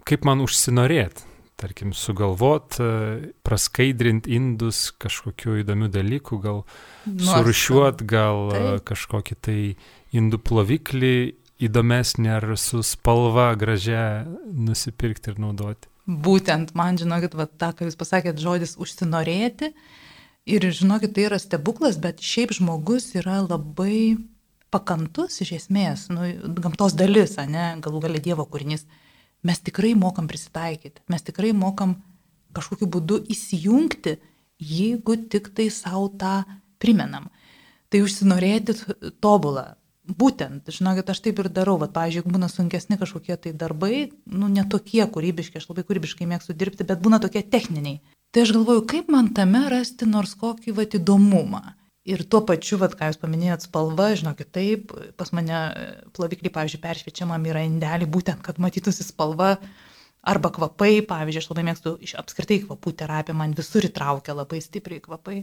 kaip 0.05 0.27
man 0.27 0.43
užsinorėti 0.43 1.35
tarkim, 1.55 1.93
sugalvot, 1.95 2.79
e, 2.79 3.31
praskaidrint 3.45 4.27
indus 4.27 4.89
kažkokiu 4.99 5.59
įdomiu 5.61 5.89
dalyku, 5.91 6.39
gal 6.43 6.63
surušiuot, 7.05 8.03
gal 8.07 8.41
e, 8.49 8.53
Taip. 8.55 8.85
kažkokį 8.91 9.37
tai 9.47 9.59
indų 10.15 10.41
ploviklį 10.43 11.15
įdomesnį 11.65 12.31
ar 12.35 12.49
su 12.59 12.83
spalva 12.83 13.53
gražia 13.59 14.25
nusipirkti 14.51 15.31
ir 15.31 15.39
naudoti. 15.39 15.87
Būtent, 16.05 16.75
man 16.77 16.99
žinokit, 17.01 17.37
va, 17.39 17.47
tą, 17.47 17.71
ką 17.73 17.87
jūs 17.87 17.95
pasakėt, 17.97 18.41
žodis 18.41 18.75
užsinorėti. 18.77 19.71
Ir 20.45 20.61
žinokit, 20.69 21.15
tai 21.15 21.25
yra 21.25 21.39
stebuklas, 21.41 21.97
bet 21.97 22.21
šiaip 22.21 22.53
žmogus 22.53 23.15
yra 23.17 23.39
labai 23.41 24.17
pakantus 24.69 25.39
iš 25.41 25.55
esmės, 25.57 26.05
nu, 26.13 26.27
gamtos 26.61 26.93
dalis, 26.97 27.33
ne, 27.49 27.71
galų 27.81 28.03
galia 28.03 28.21
Dievo 28.21 28.45
kūrinys 28.45 28.85
mes 29.45 29.61
tikrai 29.61 29.93
mokam 29.97 30.27
prisitaikyti, 30.29 31.03
mes 31.09 31.25
tikrai 31.25 31.53
mokam 31.57 31.95
kažkokiu 32.55 32.89
būdu 32.93 33.19
įsijungti, 33.33 34.17
jeigu 34.61 35.17
tik 35.31 35.49
tai 35.57 35.69
savo 35.73 36.07
tą 36.13 36.43
primenam. 36.81 37.31
Tai 37.89 38.03
užsinorėti 38.05 38.77
tobulą. 39.23 39.75
Būtent, 40.05 40.69
žinokit, 40.69 41.09
aš 41.09 41.23
taip 41.25 41.39
ir 41.41 41.49
darau, 41.49 41.79
bet, 41.81 41.89
pavyzdžiui, 41.95 42.21
jeigu 42.21 42.33
būna 42.35 42.49
sunkesni 42.51 42.97
kažkokie 43.01 43.37
tai 43.41 43.55
darbai, 43.57 44.11
nu, 44.29 44.49
netokie 44.53 45.01
kūrybiški, 45.09 45.57
aš 45.57 45.71
labai 45.71 45.85
kūrybiškai 45.87 46.27
mėgstu 46.29 46.53
dirbti, 46.53 46.85
bet 46.85 47.01
būna 47.01 47.17
tokie 47.23 47.41
techniniai. 47.41 48.03
Tai 48.35 48.43
aš 48.43 48.51
galvoju, 48.51 48.81
kaip 48.91 49.07
man 49.07 49.29
tame 49.31 49.61
rasti 49.71 50.03
nors 50.03 50.33
kokį, 50.35 50.73
va, 50.75 50.83
įdomumą. 50.83 51.61
Ir 52.03 52.25
tuo 52.27 52.41
pačiu, 52.43 52.75
vat, 52.81 52.91
ką 52.99 53.07
jūs 53.07 53.19
paminėjot, 53.21 53.63
spalva, 53.63 54.09
žinokit, 54.19 54.49
taip, 54.51 54.91
pas 55.15 55.31
mane 55.31 55.61
ploviklį, 56.17 56.51
pavyzdžiui, 56.57 56.81
peršviečiamam 56.83 57.47
yra 57.47 57.61
indelį, 57.63 58.09
būtent, 58.11 58.43
kad 58.43 58.59
matytųsi 58.59 59.05
spalva 59.07 59.53
arba 60.19 60.51
kvapai, 60.51 60.99
pavyzdžiui, 61.07 61.45
aš 61.45 61.47
labai 61.53 61.63
mėgstu 61.69 61.95
iš 62.03 62.17
apskritai 62.19 62.59
kvapų 62.65 62.93
terapiją, 62.99 63.37
man 63.39 63.55
visur 63.55 63.87
įtraukia 63.87 64.35
labai 64.35 64.59
stipriai 64.67 64.99
kvapai. 65.07 65.39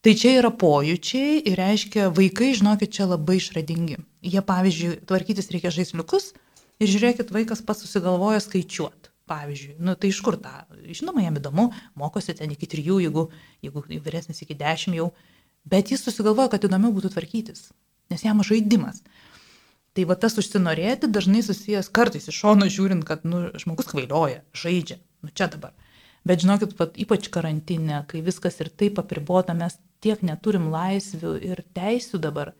Tai 0.00 0.16
čia 0.16 0.34
yra 0.40 0.54
pojūčiai 0.56 1.36
ir 1.52 1.60
reiškia, 1.60 2.08
vaikai, 2.16 2.54
žinokit, 2.56 2.96
čia 2.96 3.10
labai 3.12 3.36
išradingi. 3.42 4.00
Jie, 4.24 4.40
pavyzdžiui, 4.40 5.02
tvarkytis 5.04 5.52
reikia 5.52 5.76
žaisliukus 5.76 6.32
ir 6.80 6.96
žiūrėkit, 6.96 7.36
vaikas 7.36 7.60
pats 7.60 7.84
susigalvoja 7.84 8.40
skaičiuoti. 8.40 9.09
Pavyzdžiui, 9.30 9.76
nu 9.78 9.94
tai 9.94 10.10
iš 10.10 10.18
kur 10.26 10.34
tą? 10.42 10.64
Žinoma, 10.90 11.22
jam 11.22 11.36
įdomu, 11.38 11.68
mokosi 11.98 12.34
ten 12.34 12.50
iki 12.50 12.66
trijų, 12.70 12.96
jeigu, 13.04 13.28
jeigu 13.62 13.84
vyresnis 14.02 14.42
iki 14.42 14.56
dešimt 14.58 14.98
jau, 14.98 15.12
Bet 15.64 15.90
jis 15.92 16.02
susigalvoja, 16.04 16.48
kad 16.54 16.64
įdomiau 16.64 16.92
būtų 16.94 17.12
tvarkytis, 17.14 17.68
nes 18.12 18.24
jam 18.24 18.40
žaidimas. 18.46 19.02
Tai 19.94 20.06
va 20.06 20.16
tas 20.16 20.38
užsinorėti 20.40 21.10
dažnai 21.10 21.42
susijęs 21.44 21.90
kartais 21.92 22.28
iš 22.30 22.38
šono 22.40 22.68
žiūrint, 22.70 23.04
kad 23.04 23.26
nu, 23.26 23.48
žmogus 23.58 23.90
kvailioja, 23.90 24.44
žaidžia, 24.56 25.00
nu 25.24 25.32
čia 25.34 25.50
dabar. 25.52 25.74
Bet 26.24 26.44
žinokit, 26.44 26.76
pat, 26.78 26.96
ypač 27.00 27.28
karantinė, 27.32 28.04
kai 28.08 28.22
viskas 28.24 28.60
ir 28.60 28.70
taip 28.70 29.00
apribota, 29.02 29.56
mes 29.56 29.76
tiek 30.04 30.20
neturim 30.24 30.68
laisvių 30.72 31.34
ir 31.52 31.62
teisių 31.76 32.20
dabar. 32.22 32.54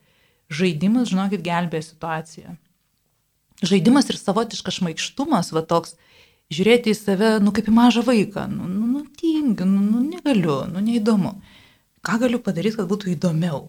Žaidimas, 0.51 1.13
žinokit, 1.13 1.45
gelbėja 1.47 1.87
situaciją. 1.87 2.57
Žaidimas 3.61 4.09
ir 4.11 4.19
savotiškas 4.19 4.81
šmaikštumas, 4.81 5.53
va 5.55 5.63
toks, 5.63 5.95
žiūrėti 6.51 6.93
į 6.93 6.99
save, 6.99 7.31
nu 7.43 7.55
kaip 7.55 7.71
į 7.71 7.75
mažą 7.75 8.05
vaiką, 8.07 8.47
nu, 8.51 8.69
nu, 8.69 8.87
nu 8.91 9.05
tingiu, 9.19 9.67
nu, 9.69 9.83
nu 9.87 10.03
negaliu, 10.05 10.63
nu 10.71 10.83
neįdomu. 10.85 11.37
Ką 12.07 12.17
galiu 12.23 12.41
padaryti, 12.43 12.79
kad 12.81 12.89
būtų 12.91 13.13
įdomiau? 13.15 13.69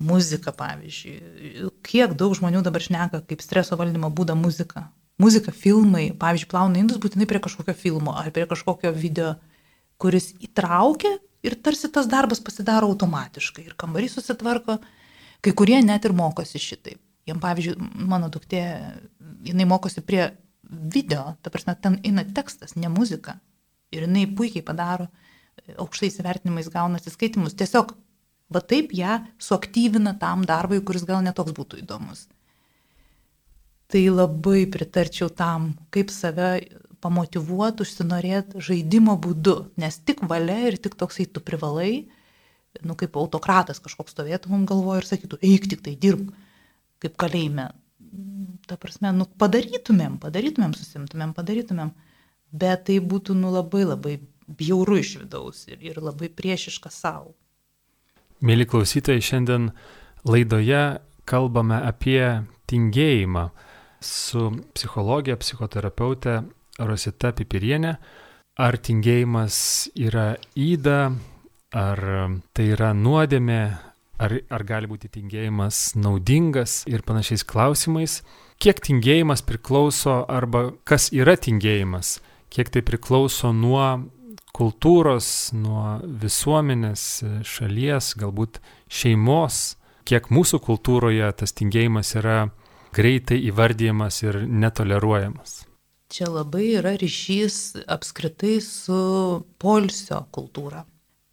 Muzika, 0.00 0.52
pavyzdžiui. 0.56 1.68
Kiek 1.84 2.14
daug 2.18 2.32
žmonių 2.36 2.62
dabar 2.64 2.82
šneka 2.82 3.20
kaip 3.28 3.42
streso 3.44 3.76
valdymo 3.76 4.08
būdą 4.16 4.36
muzika. 4.38 4.86
Muzika, 5.20 5.52
filmai, 5.52 6.06
pavyzdžiui, 6.16 6.48
plauna 6.48 6.80
indus 6.80 7.00
būtinai 7.00 7.28
prie 7.28 7.42
kažkokio 7.44 7.74
filmo 7.76 8.14
ar 8.16 8.30
prie 8.32 8.46
kažkokio 8.48 8.94
video, 8.96 9.34
kuris 10.00 10.30
įtraukia 10.40 11.18
ir 11.44 11.56
tarsi 11.60 11.90
tas 11.92 12.08
darbas 12.08 12.40
pasidaro 12.40 12.88
automatiškai 12.88 13.66
ir 13.66 13.76
kambarys 13.76 14.16
susitvarko. 14.16 14.78
Kai 15.44 15.52
kurie 15.56 15.78
net 15.84 16.08
ir 16.08 16.16
mokosi 16.16 16.60
šitaip. 16.60 17.00
Jam, 17.28 17.40
pavyzdžiui, 17.40 17.76
mano 18.08 18.28
duktė, 18.32 18.64
jinai 19.44 19.68
mokosi 19.68 20.00
prie 20.04 20.30
video, 20.70 21.34
ta 21.42 21.50
prasme, 21.50 21.74
ten 21.82 21.98
eina 22.06 22.24
tekstas, 22.24 22.76
ne 22.76 22.90
muzika. 22.92 23.38
Ir 23.90 24.06
jinai 24.06 24.26
puikiai 24.38 24.62
padaro 24.66 25.08
aukštais 25.80 26.20
įvertinimais 26.22 26.70
gauna 26.72 27.00
atsiskaitimus. 27.00 27.56
Tiesiog 27.58 27.94
va 28.50 28.62
taip 28.62 28.94
ją 28.96 29.20
suaktyvina 29.42 30.16
tam 30.20 30.44
darbui, 30.48 30.80
kuris 30.82 31.06
gal 31.08 31.22
netoks 31.26 31.54
būtų 31.56 31.82
įdomus. 31.82 32.26
Tai 33.90 34.02
labai 34.14 34.68
pritarčiau 34.70 35.30
tam, 35.34 35.72
kaip 35.90 36.12
save 36.14 36.52
pamotivuoti, 37.02 37.82
užsinorėti 37.82 38.62
žaidimo 38.62 39.16
būdu, 39.18 39.56
nes 39.80 39.98
tik 40.04 40.22
valia 40.30 40.68
ir 40.68 40.78
tik 40.78 40.94
toksai 41.00 41.26
tu 41.26 41.42
privalai, 41.42 42.06
nu 42.86 42.94
kaip 42.98 43.16
autokratas 43.18 43.80
kažkoks 43.82 44.14
stovėtų 44.14 44.52
mums 44.52 44.68
galvoje 44.70 45.02
ir 45.02 45.08
sakytų, 45.08 45.40
eik 45.42 45.66
tik 45.72 45.82
tai 45.86 45.96
dirb, 45.98 46.28
kaip 47.02 47.16
kalėjime. 47.18 47.70
Ta 48.66 48.76
prasme, 48.80 49.12
nu 49.14 49.26
padarytumėm, 49.38 50.18
padarytumėm, 50.22 50.74
susimtumėm, 50.78 51.34
padarytumėm, 51.36 51.92
bet 52.50 52.86
tai 52.88 52.98
būtų 53.02 53.36
nu 53.38 53.52
labai 53.54 53.84
labai 53.86 54.16
bjauru 54.58 54.98
iš 54.98 55.16
vidaus 55.22 55.66
ir, 55.70 55.78
ir 55.82 56.00
labai 56.02 56.30
priešiška 56.34 56.90
savo. 56.90 57.34
Mėly 58.40 58.66
klausytojai, 58.66 59.22
šiandien 59.22 59.68
laidoje 60.24 61.00
kalbame 61.28 61.78
apie 61.86 62.22
tingėjimą 62.70 63.50
su 64.00 64.48
psichologija, 64.74 65.36
psichoterapeutė 65.40 66.40
Rosita 66.80 67.34
Pipirienė. 67.36 67.94
Ar 68.60 68.76
tingėjimas 68.76 69.56
yra 69.96 70.34
įda, 70.58 71.12
ar 71.76 72.00
tai 72.56 72.66
yra 72.74 72.90
nuodėmė, 72.96 73.60
ar, 74.20 74.36
ar 74.52 74.64
gali 74.68 74.90
būti 74.90 75.10
tingėjimas 75.16 75.94
naudingas 75.96 76.84
ir 76.90 77.04
panašiais 77.06 77.44
klausimais. 77.48 78.20
Kiek 78.60 78.80
tingėjimas 78.84 79.42
priklauso 79.46 80.20
arba 80.28 80.70
kas 80.84 81.08
yra 81.16 81.38
tingėjimas, 81.40 82.18
kiek 82.52 82.68
tai 82.68 82.84
priklauso 82.84 83.54
nuo 83.56 83.86
kultūros, 84.56 85.54
nuo 85.56 86.00
visuomenės, 86.20 87.04
šalies, 87.46 88.12
galbūt 88.20 88.60
šeimos, 88.92 89.78
kiek 90.04 90.28
mūsų 90.28 90.60
kultūroje 90.66 91.30
tas 91.40 91.56
tingėjimas 91.56 92.12
yra 92.20 92.38
greitai 92.92 93.38
įvardyjamas 93.48 94.22
ir 94.26 94.42
netoleruojamas. 94.44 95.62
Čia 96.10 96.26
labai 96.26 96.72
yra 96.80 96.96
ryšys 96.98 97.86
apskritai 97.86 98.56
su 98.64 99.00
polsio 99.62 100.24
kultūra. 100.34 100.82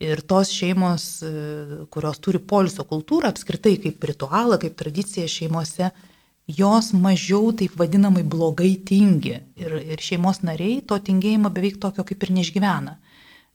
Ir 0.03 0.21
tos 0.29 0.51
šeimos, 0.53 1.05
e, 1.25 1.31
kurios 1.89 2.19
turi 2.21 2.37
polsio 2.37 2.85
kultūrą, 2.85 3.31
apskritai 3.33 3.79
kaip 3.81 4.03
ritualą, 4.05 4.59
kaip 4.61 4.75
tradiciją 4.77 5.25
šeimose, 5.25 5.89
jos 6.47 6.91
mažiau 6.93 7.49
taip 7.57 7.73
vadinamai 7.79 8.21
blogai 8.21 8.75
tingi. 8.85 9.39
Ir, 9.57 9.73
ir 9.81 10.03
šeimos 10.03 10.43
nariai 10.45 10.83
to 10.85 10.99
tingėjimo 11.09 11.49
beveik 11.53 11.81
tokio 11.81 12.05
kaip 12.05 12.23
ir 12.27 12.35
neišgyvena. 12.37 12.95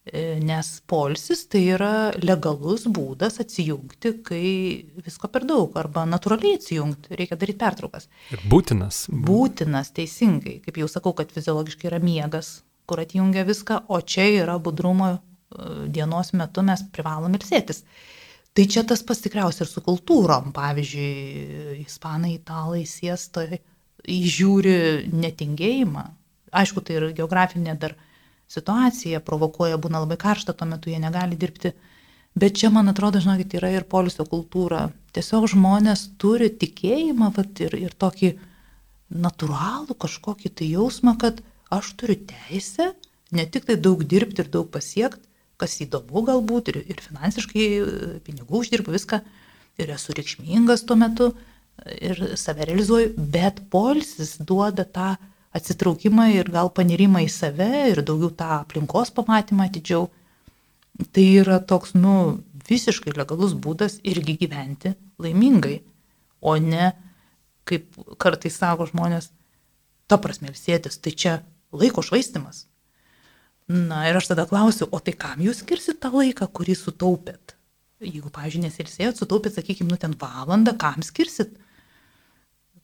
E, 0.02 0.40
nes 0.42 0.68
polsis 0.90 1.44
tai 1.46 1.62
yra 1.76 2.10
legalus 2.18 2.88
būdas 2.90 3.38
atsijungti, 3.44 4.16
kai 4.26 4.46
visko 4.98 5.30
per 5.30 5.46
daug, 5.46 5.76
arba 5.78 6.02
natūraliai 6.10 6.58
atsijungti, 6.58 7.14
reikia 7.20 7.38
daryti 7.38 7.62
pertraukas. 7.62 8.10
Ir 8.34 8.42
būtinas. 8.50 9.04
Būtinas, 9.14 9.94
teisingai. 9.94 10.58
Kaip 10.66 10.82
jau 10.82 10.90
sakau, 10.90 11.14
kad 11.14 11.30
fiziologiškai 11.30 11.92
yra 11.92 12.02
miegas, 12.02 12.64
kur 12.90 12.98
atjungia 12.98 13.46
viską, 13.46 13.84
o 13.86 14.02
čia 14.02 14.26
yra 14.42 14.58
budrumo 14.58 15.20
dienos 15.92 16.32
metu 16.36 16.64
mes 16.66 16.82
privalom 16.94 17.34
ilsėtis. 17.38 17.82
Tai 18.52 18.64
čia 18.68 18.82
tas 18.84 19.00
pas 19.06 19.20
tikriausiai 19.24 19.64
ir 19.64 19.70
su 19.70 19.80
kultūrom. 19.84 20.50
Pavyzdžiui, 20.56 21.78
ispanai, 21.86 22.34
italai, 22.36 22.82
siestai 22.88 23.62
įžiūri 24.08 25.08
netingėjimą. 25.12 26.04
Aišku, 26.52 26.82
tai 26.84 26.98
ir 26.98 27.06
geografinė 27.16 27.78
dar 27.80 27.96
situacija 28.52 29.22
provokuoja, 29.24 29.80
būna 29.80 30.02
labai 30.02 30.18
karšta, 30.20 30.52
tuo 30.52 30.68
metu 30.68 30.92
jie 30.92 31.00
negali 31.00 31.38
dirbti. 31.40 31.72
Bet 32.36 32.56
čia, 32.60 32.68
man 32.72 32.88
atrodo, 32.92 33.20
žinokit, 33.20 33.56
yra 33.56 33.70
ir 33.72 33.88
polisio 33.88 34.24
kultūra. 34.28 34.90
Tiesiog 35.16 35.48
žmonės 35.52 36.10
turi 36.20 36.50
tikėjimą 36.52 37.32
vat, 37.36 37.60
ir, 37.64 37.76
ir 37.76 37.96
tokį 37.96 38.34
natūralų 39.12 39.96
kažkokį 40.00 40.52
tai 40.60 40.70
jausmą, 40.72 41.16
kad 41.20 41.40
aš 41.72 41.92
turiu 42.00 42.18
teisę 42.28 42.92
ne 43.32 43.44
tik 43.48 43.68
tai 43.68 43.76
daug 43.80 44.04
dirbti 44.04 44.44
ir 44.44 44.48
daug 44.52 44.68
pasiekti, 44.72 45.28
kas 45.60 45.78
įdomu 45.84 46.24
galbūt 46.26 46.72
ir, 46.72 46.80
ir 46.90 47.00
finansiškai 47.02 47.66
pinigų 48.26 48.62
uždirbu 48.62 48.94
viską 48.94 49.20
ir 49.80 49.92
esu 49.94 50.14
reikšmingas 50.16 50.84
tuo 50.88 50.96
metu 51.00 51.32
ir 52.00 52.36
save 52.36 52.66
realizuoju, 52.68 53.14
bet 53.16 53.62
polsis 53.72 54.36
duoda 54.38 54.84
tą 54.84 55.14
atsitraukimą 55.56 56.28
ir 56.32 56.50
gal 56.52 56.70
panirimą 56.72 57.24
į 57.26 57.30
save 57.32 57.70
ir 57.92 58.02
daugiau 58.06 58.32
tą 58.36 58.50
aplinkos 58.60 59.12
pamatymą 59.14 59.68
atidžiau. 59.68 60.08
Tai 61.12 61.24
yra 61.40 61.58
toks, 61.64 61.94
nu, 61.96 62.42
visiškai 62.68 63.14
legalus 63.16 63.54
būdas 63.56 63.98
irgi 64.06 64.36
gyventi 64.44 64.92
laimingai, 65.22 65.80
o 66.40 66.54
ne, 66.60 66.92
kaip 67.68 67.96
kartais 68.20 68.58
sako 68.60 68.86
žmonės, 68.90 69.30
ta 70.06 70.18
prasme, 70.20 70.52
ilsėtis, 70.52 71.00
tai 71.00 71.14
čia 71.16 71.38
laiko 71.72 72.04
švaistimas. 72.04 72.66
Na 73.70 74.02
ir 74.08 74.18
aš 74.18 74.32
tada 74.32 74.46
klausiu, 74.50 74.88
o 74.90 74.98
tai 74.98 75.14
kam 75.14 75.42
jūs 75.42 75.62
skirsit 75.62 76.00
tą 76.02 76.10
laiką, 76.12 76.48
kurį 76.50 76.74
sutaupėt? 76.76 77.54
Jeigu, 78.02 78.32
pavyzdžiui, 78.34 78.64
nesilsėjot, 78.66 79.20
sutaupėt, 79.20 79.54
sakykime, 79.54 79.92
nu 79.92 79.98
ten 80.00 80.16
valandą, 80.18 80.74
kam 80.78 81.04
skirsit? 81.06 81.54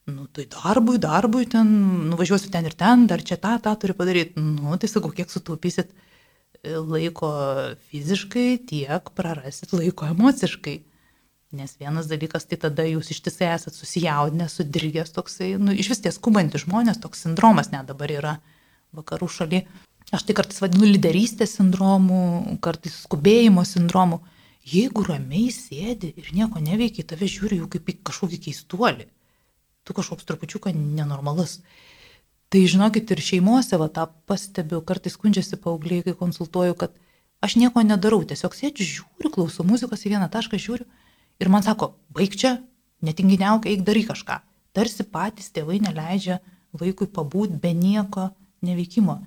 Nu, 0.08 0.28
tai 0.32 0.46
darbui, 0.48 0.96
darbui, 1.02 1.44
ten 1.50 1.68
nuvažiuosiu 2.08 2.52
ten 2.54 2.68
ir 2.68 2.76
ten, 2.78 3.06
dar 3.10 3.20
čia 3.20 3.36
tą, 3.36 3.58
tą 3.60 3.74
turiu 3.76 3.96
padaryti. 3.98 4.40
Nu, 4.40 4.76
tai 4.80 4.88
sakau, 4.88 5.10
kiek 5.12 5.28
sutaupysit 5.28 5.90
e, 5.90 6.78
laiko 6.78 7.32
fiziškai, 7.90 8.46
tiek 8.70 9.10
prarasit 9.18 9.74
laiko 9.76 10.08
emociškai. 10.08 10.78
Nes 11.58 11.76
vienas 11.80 12.08
dalykas, 12.08 12.46
tai 12.48 12.60
tada 12.60 12.86
jūs 12.88 13.10
ištisai 13.12 13.50
esat 13.56 13.76
susijaudinę, 13.76 14.48
sudirgęs 14.52 15.12
toksai, 15.16 15.54
nu, 15.60 15.74
iš 15.76 15.92
vis 15.92 16.02
tie 16.04 16.12
skubantys 16.14 16.64
žmonės, 16.64 17.00
toks 17.04 17.26
sindromas 17.26 17.72
net 17.72 17.88
dabar 17.88 18.12
yra 18.12 18.34
vakarų 18.96 19.28
šaly. 19.32 19.62
Aš 20.08 20.24
tai 20.24 20.32
kartais 20.38 20.62
vadinu 20.62 20.86
lyderystės 20.88 21.58
sindromu, 21.58 22.56
kartais 22.64 22.94
skubėjimo 23.04 23.60
sindromu. 23.68 24.22
Jeigu 24.68 25.04
ramiai 25.04 25.50
sėdi 25.52 26.14
ir 26.16 26.30
nieko 26.36 26.62
neveikia, 26.64 27.04
tave 27.10 27.28
žiūri 27.28 27.58
jau 27.60 27.68
kaip 27.72 27.90
į 27.92 27.98
kažkokį 28.08 28.38
keistuolį. 28.46 29.04
Tu 29.84 29.96
kažkoks 29.96 30.24
trupučiuką 30.28 30.72
nenormalus. 30.72 31.58
Tai 32.48 32.64
žinokit, 32.64 33.12
ir 33.12 33.20
šeimuose 33.20 33.76
va, 33.80 33.90
tą 33.92 34.06
pastebiu, 34.28 34.80
kartais 34.80 35.12
skundžiasi 35.16 35.60
paaugliai, 35.60 36.04
kai 36.06 36.16
konsultuoju, 36.16 36.76
kad 36.80 36.96
aš 37.44 37.58
nieko 37.60 37.84
nedarau, 37.84 38.22
tiesiog 38.24 38.56
sėdžiu, 38.56 38.88
žiūriu, 38.94 39.32
klausau 39.34 39.68
muzikos 39.68 40.08
į 40.08 40.16
vieną 40.16 40.32
tašką, 40.32 40.56
žiūriu 40.56 40.88
ir 41.40 41.52
man 41.52 41.64
sako, 41.64 41.92
baig 42.16 42.32
čia, 42.32 42.58
netinginiauk, 43.04 43.68
eik 43.68 43.84
daryk 43.84 44.08
kažką. 44.14 44.40
Tarsi 44.72 45.04
patys 45.04 45.52
tėvai 45.52 45.82
neleidžia 45.84 46.40
vaikui 46.72 47.12
pabūti 47.12 47.60
be 47.60 47.76
nieko 47.76 48.30
neveikimo 48.64 49.20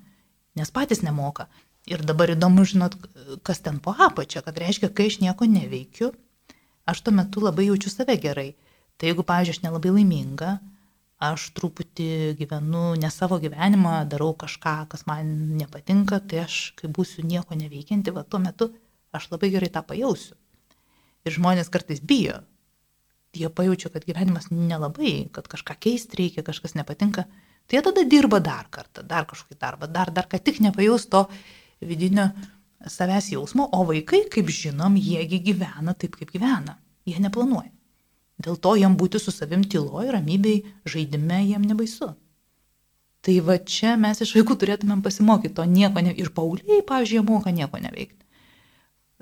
nes 0.58 0.72
patys 0.74 1.02
nemoka. 1.04 1.48
Ir 1.90 2.04
dabar 2.06 2.30
įdomu 2.30 2.62
žinot, 2.68 2.94
kas 3.42 3.62
ten 3.64 3.80
po 3.82 3.94
apačia, 3.98 4.42
kad 4.46 4.58
reiškia, 4.58 4.92
kai 4.94 5.08
aš 5.10 5.18
nieko 5.22 5.48
neveikiu, 5.50 6.12
aš 6.86 7.02
tuo 7.02 7.14
metu 7.14 7.42
labai 7.42 7.66
jaučiu 7.70 7.90
save 7.90 8.16
gerai. 8.22 8.52
Tai 9.00 9.10
jeigu, 9.10 9.24
pavyzdžiui, 9.26 9.56
aš 9.56 9.64
nelabai 9.64 9.90
laiminga, 9.96 10.52
aš 11.22 11.48
truputį 11.56 12.36
gyvenu 12.38 12.92
ne 12.98 13.10
savo 13.10 13.38
gyvenimą, 13.42 13.96
darau 14.10 14.32
kažką, 14.38 14.76
kas 14.92 15.06
man 15.10 15.32
nepatinka, 15.58 16.20
tai 16.30 16.44
aš, 16.44 16.60
kai 16.78 16.90
būsiu 16.90 17.26
nieko 17.26 17.58
neveikianti, 17.58 18.14
va 18.14 18.22
tuo 18.22 18.42
metu 18.42 18.70
aš 19.14 19.28
labai 19.34 19.52
gerai 19.54 19.70
tą 19.72 19.84
pajausiu. 19.86 20.36
Ir 21.26 21.36
žmonės 21.36 21.70
kartais 21.70 22.02
bijo. 22.02 22.40
Jie 23.32 23.48
pajaučia, 23.48 23.88
kad 23.92 24.04
gyvenimas 24.04 24.50
nelabai, 24.50 25.30
kad 25.32 25.46
kažką 25.48 25.78
keisti 25.80 26.18
reikia, 26.18 26.44
kažkas 26.44 26.74
nepatinka. 26.76 27.24
Tai 27.66 27.78
jie 27.78 27.84
tada 27.86 28.04
dirba 28.08 28.40
dar 28.42 28.66
kartą, 28.70 29.04
dar 29.06 29.26
kažkokį 29.28 29.58
darbą, 29.60 29.88
dar, 29.90 30.10
dar, 30.14 30.28
kad 30.28 30.44
tik 30.44 30.60
nepajaus 30.64 31.06
to 31.12 31.26
vidinio 31.80 32.30
savęs 32.86 33.30
jausmo, 33.32 33.68
o 33.72 33.84
vaikai, 33.88 34.24
kaip 34.32 34.50
žinom, 34.50 34.96
jiegi 34.98 35.38
gyvena 35.50 35.94
taip, 35.94 36.18
kaip 36.18 36.32
gyvena. 36.34 36.78
Jie 37.06 37.18
neplanuoja. 37.22 37.70
Dėl 38.42 38.58
to 38.58 38.74
jam 38.78 38.96
būti 38.98 39.20
su 39.22 39.34
savim 39.34 39.62
tyloj, 39.62 40.10
ramybei, 40.14 40.62
žaidime 40.88 41.42
jiem 41.44 41.64
nebaisu. 41.66 42.12
Tai 43.22 43.34
va 43.46 43.58
čia 43.58 43.94
mes 44.00 44.18
iš 44.24 44.32
vaikų 44.34 44.56
turėtumėm 44.58 45.02
pasimokyti 45.04 45.54
to 45.54 45.66
nieko, 45.68 46.02
ne... 46.02 46.14
ir 46.18 46.32
pauliai, 46.34 46.80
pavyzdžiui, 46.86 47.20
jie 47.20 47.26
moka 47.26 47.52
nieko 47.54 47.78
neveikti. 47.78 48.18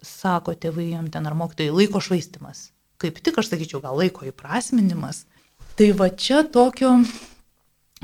Sako 0.01 0.55
tėvai 0.57 0.87
jam 0.95 1.11
ten 1.13 1.29
ar 1.29 1.37
mokytojai 1.37 1.75
laiko 1.75 2.01
švaistimas. 2.01 2.71
Kaip 3.01 3.21
tik 3.21 3.37
aš 3.41 3.51
sakyčiau, 3.53 3.83
gal 3.85 4.01
laiko 4.01 4.25
įprasminimas. 4.29 5.27
Tai 5.77 5.91
va 5.99 6.09
čia 6.09 6.41
tokio 6.49 6.95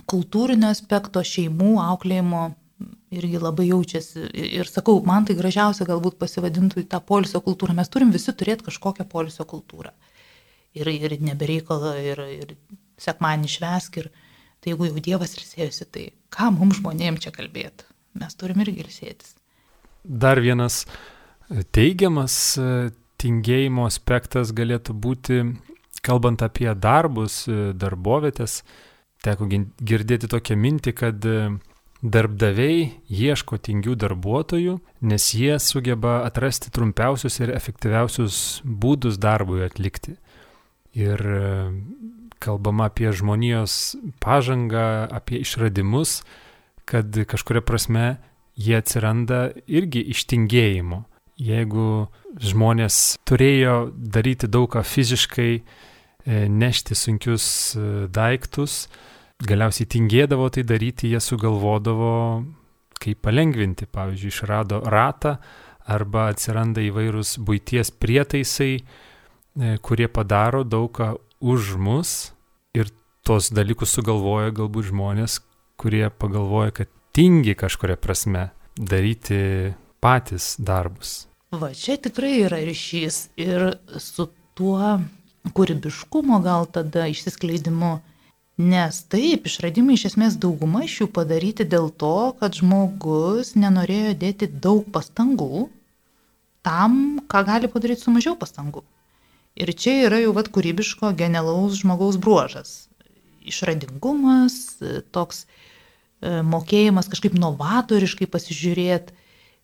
kultūrinio 0.05 0.69
aspekto, 0.71 1.23
šeimų 1.25 1.77
auklėjimo 1.83 2.43
irgi 3.17 3.41
labai 3.41 3.69
jaučiasi. 3.71 4.27
Ir 4.59 4.69
sakau, 4.69 4.99
man 5.07 5.27
tai 5.27 5.37
gražiausia 5.39 5.87
galbūt 5.89 6.19
pasivadintų 6.21 6.83
į 6.83 6.89
tą 6.93 7.01
polisio 7.05 7.41
kultūrą. 7.45 7.77
Mes 7.79 7.91
turim 7.93 8.13
visi 8.15 8.35
turėti 8.37 8.67
kažkokią 8.69 9.07
polisio 9.09 9.47
kultūrą. 9.49 9.95
Ir, 10.77 10.91
ir 10.93 11.17
nebereikalą, 11.25 11.95
ir, 12.05 12.23
ir 12.37 12.55
sekmanį 13.01 13.51
švesk. 13.57 14.01
Ir 14.03 14.11
tai 14.61 14.75
jeigu 14.75 14.91
jau 14.91 15.05
Dievas 15.09 15.37
ilsėjosi, 15.39 15.89
tai 15.93 16.07
ką 16.35 16.51
mums 16.59 16.83
žmonėms 16.83 17.25
čia 17.25 17.33
kalbėti? 17.35 17.89
Mes 18.17 18.37
turim 18.37 18.61
irgi 18.65 18.85
ilsėtis. 18.85 19.37
Dar 20.05 20.41
vienas 20.41 20.85
teigiamas 21.75 22.37
tingėjimo 23.21 23.87
aspektas 23.89 24.53
galėtų 24.57 24.95
būti, 24.97 25.41
kalbant 26.07 26.43
apie 26.45 26.69
darbus, 26.79 27.45
darbovietės, 27.49 28.61
teko 29.25 29.49
girdėti 29.49 30.29
tokią 30.31 30.57
mintį, 30.61 30.93
kad 30.97 31.27
e, 31.27 31.39
darbdaviai 32.03 32.91
ieško 33.09 33.59
tingių 33.63 33.97
darbuotojų, 34.03 34.77
nes 35.09 35.31
jie 35.35 35.57
sugeba 35.63 36.21
atrasti 36.27 36.73
trumpiausius 36.75 37.41
ir 37.41 37.55
efektyviausius 37.57 38.61
būdus 38.65 39.21
darbui 39.23 39.65
atlikti. 39.67 40.17
Ir 40.97 41.21
e, 41.21 41.43
kalbama 42.43 42.91
apie 42.91 43.11
žmonijos 43.13 43.97
pažangą, 44.23 45.09
apie 45.11 45.41
išradimus, 45.43 46.21
kad 46.87 47.11
kažkuria 47.29 47.65
prasme 47.67 48.07
jie 48.57 48.79
atsiranda 48.79 49.51
irgi 49.67 50.05
iš 50.13 50.25
tingėjimo. 50.31 51.05
Jeigu 51.37 52.07
žmonės 52.41 53.19
turėjo 53.29 53.91
daryti 53.93 54.49
daug 54.49 54.71
ką 54.73 54.81
fiziškai, 54.87 55.61
nešti 56.27 56.97
sunkius 56.99 57.47
daiktus, 58.11 58.87
galiausiai 59.47 59.89
tingėdavo 59.91 60.49
tai 60.53 60.65
daryti, 60.67 61.11
jie 61.13 61.21
sugalvodavo, 61.23 62.45
kaip 63.03 63.21
palengvinti. 63.25 63.87
Pavyzdžiui, 63.87 64.33
išrado 64.33 64.81
ratą 64.91 65.37
arba 65.87 66.31
atsiranda 66.33 66.83
įvairūs 66.83 67.37
būties 67.47 67.93
prietaisai, 67.95 68.73
e, 68.81 69.77
kurie 69.79 70.09
padaro 70.09 70.65
daug 70.65 70.91
ką 70.97 71.13
už 71.41 71.77
mus 71.79 72.33
ir 72.75 72.91
tos 73.27 73.53
dalykus 73.55 73.95
sugalvoja 73.95 74.55
galbūt 74.57 74.91
žmonės, 74.91 75.41
kurie 75.79 76.09
pagalvoja, 76.11 76.73
kad 76.83 76.91
tingi 77.17 77.55
kažkuria 77.59 77.97
prasme 78.01 78.51
daryti 78.77 79.75
patys 80.03 80.57
darbus. 80.59 81.27
Va, 81.55 81.71
čia 81.73 81.97
tikrai 82.03 82.41
yra 82.45 82.59
ryšys 82.67 83.21
ir 83.41 83.69
su 84.03 84.29
tuo 84.59 84.97
kūrybiškumo 85.55 86.41
gal 86.45 86.67
tada 86.67 87.07
išsiskleidimu. 87.13 87.99
Nes 88.57 89.03
taip, 89.13 89.45
išradimai 89.51 89.99
iš 89.99 90.07
esmės 90.11 90.39
dauguma 90.41 90.87
iš 90.87 91.03
jų 91.03 91.07
padaryti 91.13 91.67
dėl 91.69 91.91
to, 92.01 92.33
kad 92.41 92.57
žmogus 92.57 93.53
nenorėjo 93.53 94.15
dėti 94.17 94.49
daug 94.49 94.87
pastangų 94.95 95.67
tam, 96.65 97.21
ką 97.29 97.43
gali 97.45 97.69
padaryti 97.69 98.07
su 98.07 98.15
mažiau 98.15 98.33
pastangų. 98.41 98.81
Ir 99.61 99.73
čia 99.77 99.99
yra 100.07 100.23
jau 100.23 100.33
vad 100.37 100.49
kūrybiško 100.53 101.13
genialaus 101.17 101.77
žmogaus 101.83 102.17
bruožas. 102.17 102.89
Išradingumas, 103.47 104.57
toks 105.13 105.45
e, 105.45 106.41
mokėjimas 106.41 107.13
kažkaip 107.13 107.37
novatoriškai 107.37 108.27
pasižiūrėti, 108.33 109.15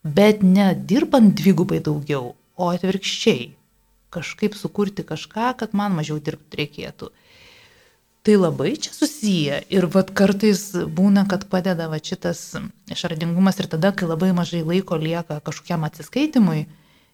bet 0.04 0.44
ne 0.44 0.68
dirbant 0.76 1.32
dvigubai 1.40 1.80
daugiau, 1.80 2.34
o 2.60 2.70
atvirkščiai 2.76 3.50
kažkaip 4.12 4.56
sukurti 4.58 5.04
kažką, 5.08 5.52
kad 5.58 5.74
man 5.76 5.96
mažiau 5.96 6.20
dirbti 6.20 6.60
reikėtų. 6.62 7.10
Tai 8.22 8.34
labai 8.38 8.76
čia 8.78 8.92
susiję. 8.94 9.56
Ir 9.74 9.88
vad 9.90 10.12
kartais 10.14 10.68
būna, 10.98 11.24
kad 11.30 11.48
padeda 11.50 11.88
va 11.90 11.98
šitas 11.98 12.52
išradingumas 12.92 13.58
ir 13.58 13.66
tada, 13.72 13.90
kai 13.90 14.06
labai 14.06 14.30
mažai 14.36 14.62
laiko 14.62 14.94
lieka 15.00 15.40
kažkokiam 15.42 15.82
atsiskaitimui 15.88 16.60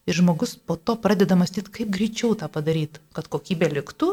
ir 0.08 0.16
žmogus 0.16 0.56
po 0.56 0.76
to 0.76 0.98
pradeda 1.00 1.36
mąstyti, 1.36 1.72
kaip 1.78 1.94
greičiau 1.94 2.34
tą 2.36 2.50
padaryti, 2.52 3.00
kad 3.16 3.28
kokybė 3.32 3.70
liktų, 3.78 4.10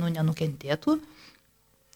nu, 0.00 0.08
nenukentėtų, 0.12 0.96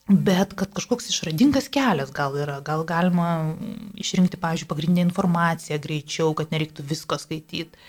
bet 0.08 0.52
kad 0.60 0.72
kažkoks 0.76 1.08
išradingas 1.12 1.68
kelias 1.72 2.12
gal 2.12 2.36
yra, 2.36 2.58
gal 2.64 2.84
galima 2.88 3.56
išrinkti, 3.96 4.40
pavyzdžiui, 4.40 4.68
pagrindinę 4.68 5.08
informaciją 5.08 5.80
greičiau, 5.84 6.34
kad 6.36 6.52
nereiktų 6.52 6.84
visko 6.92 7.16
skaityti 7.20 7.80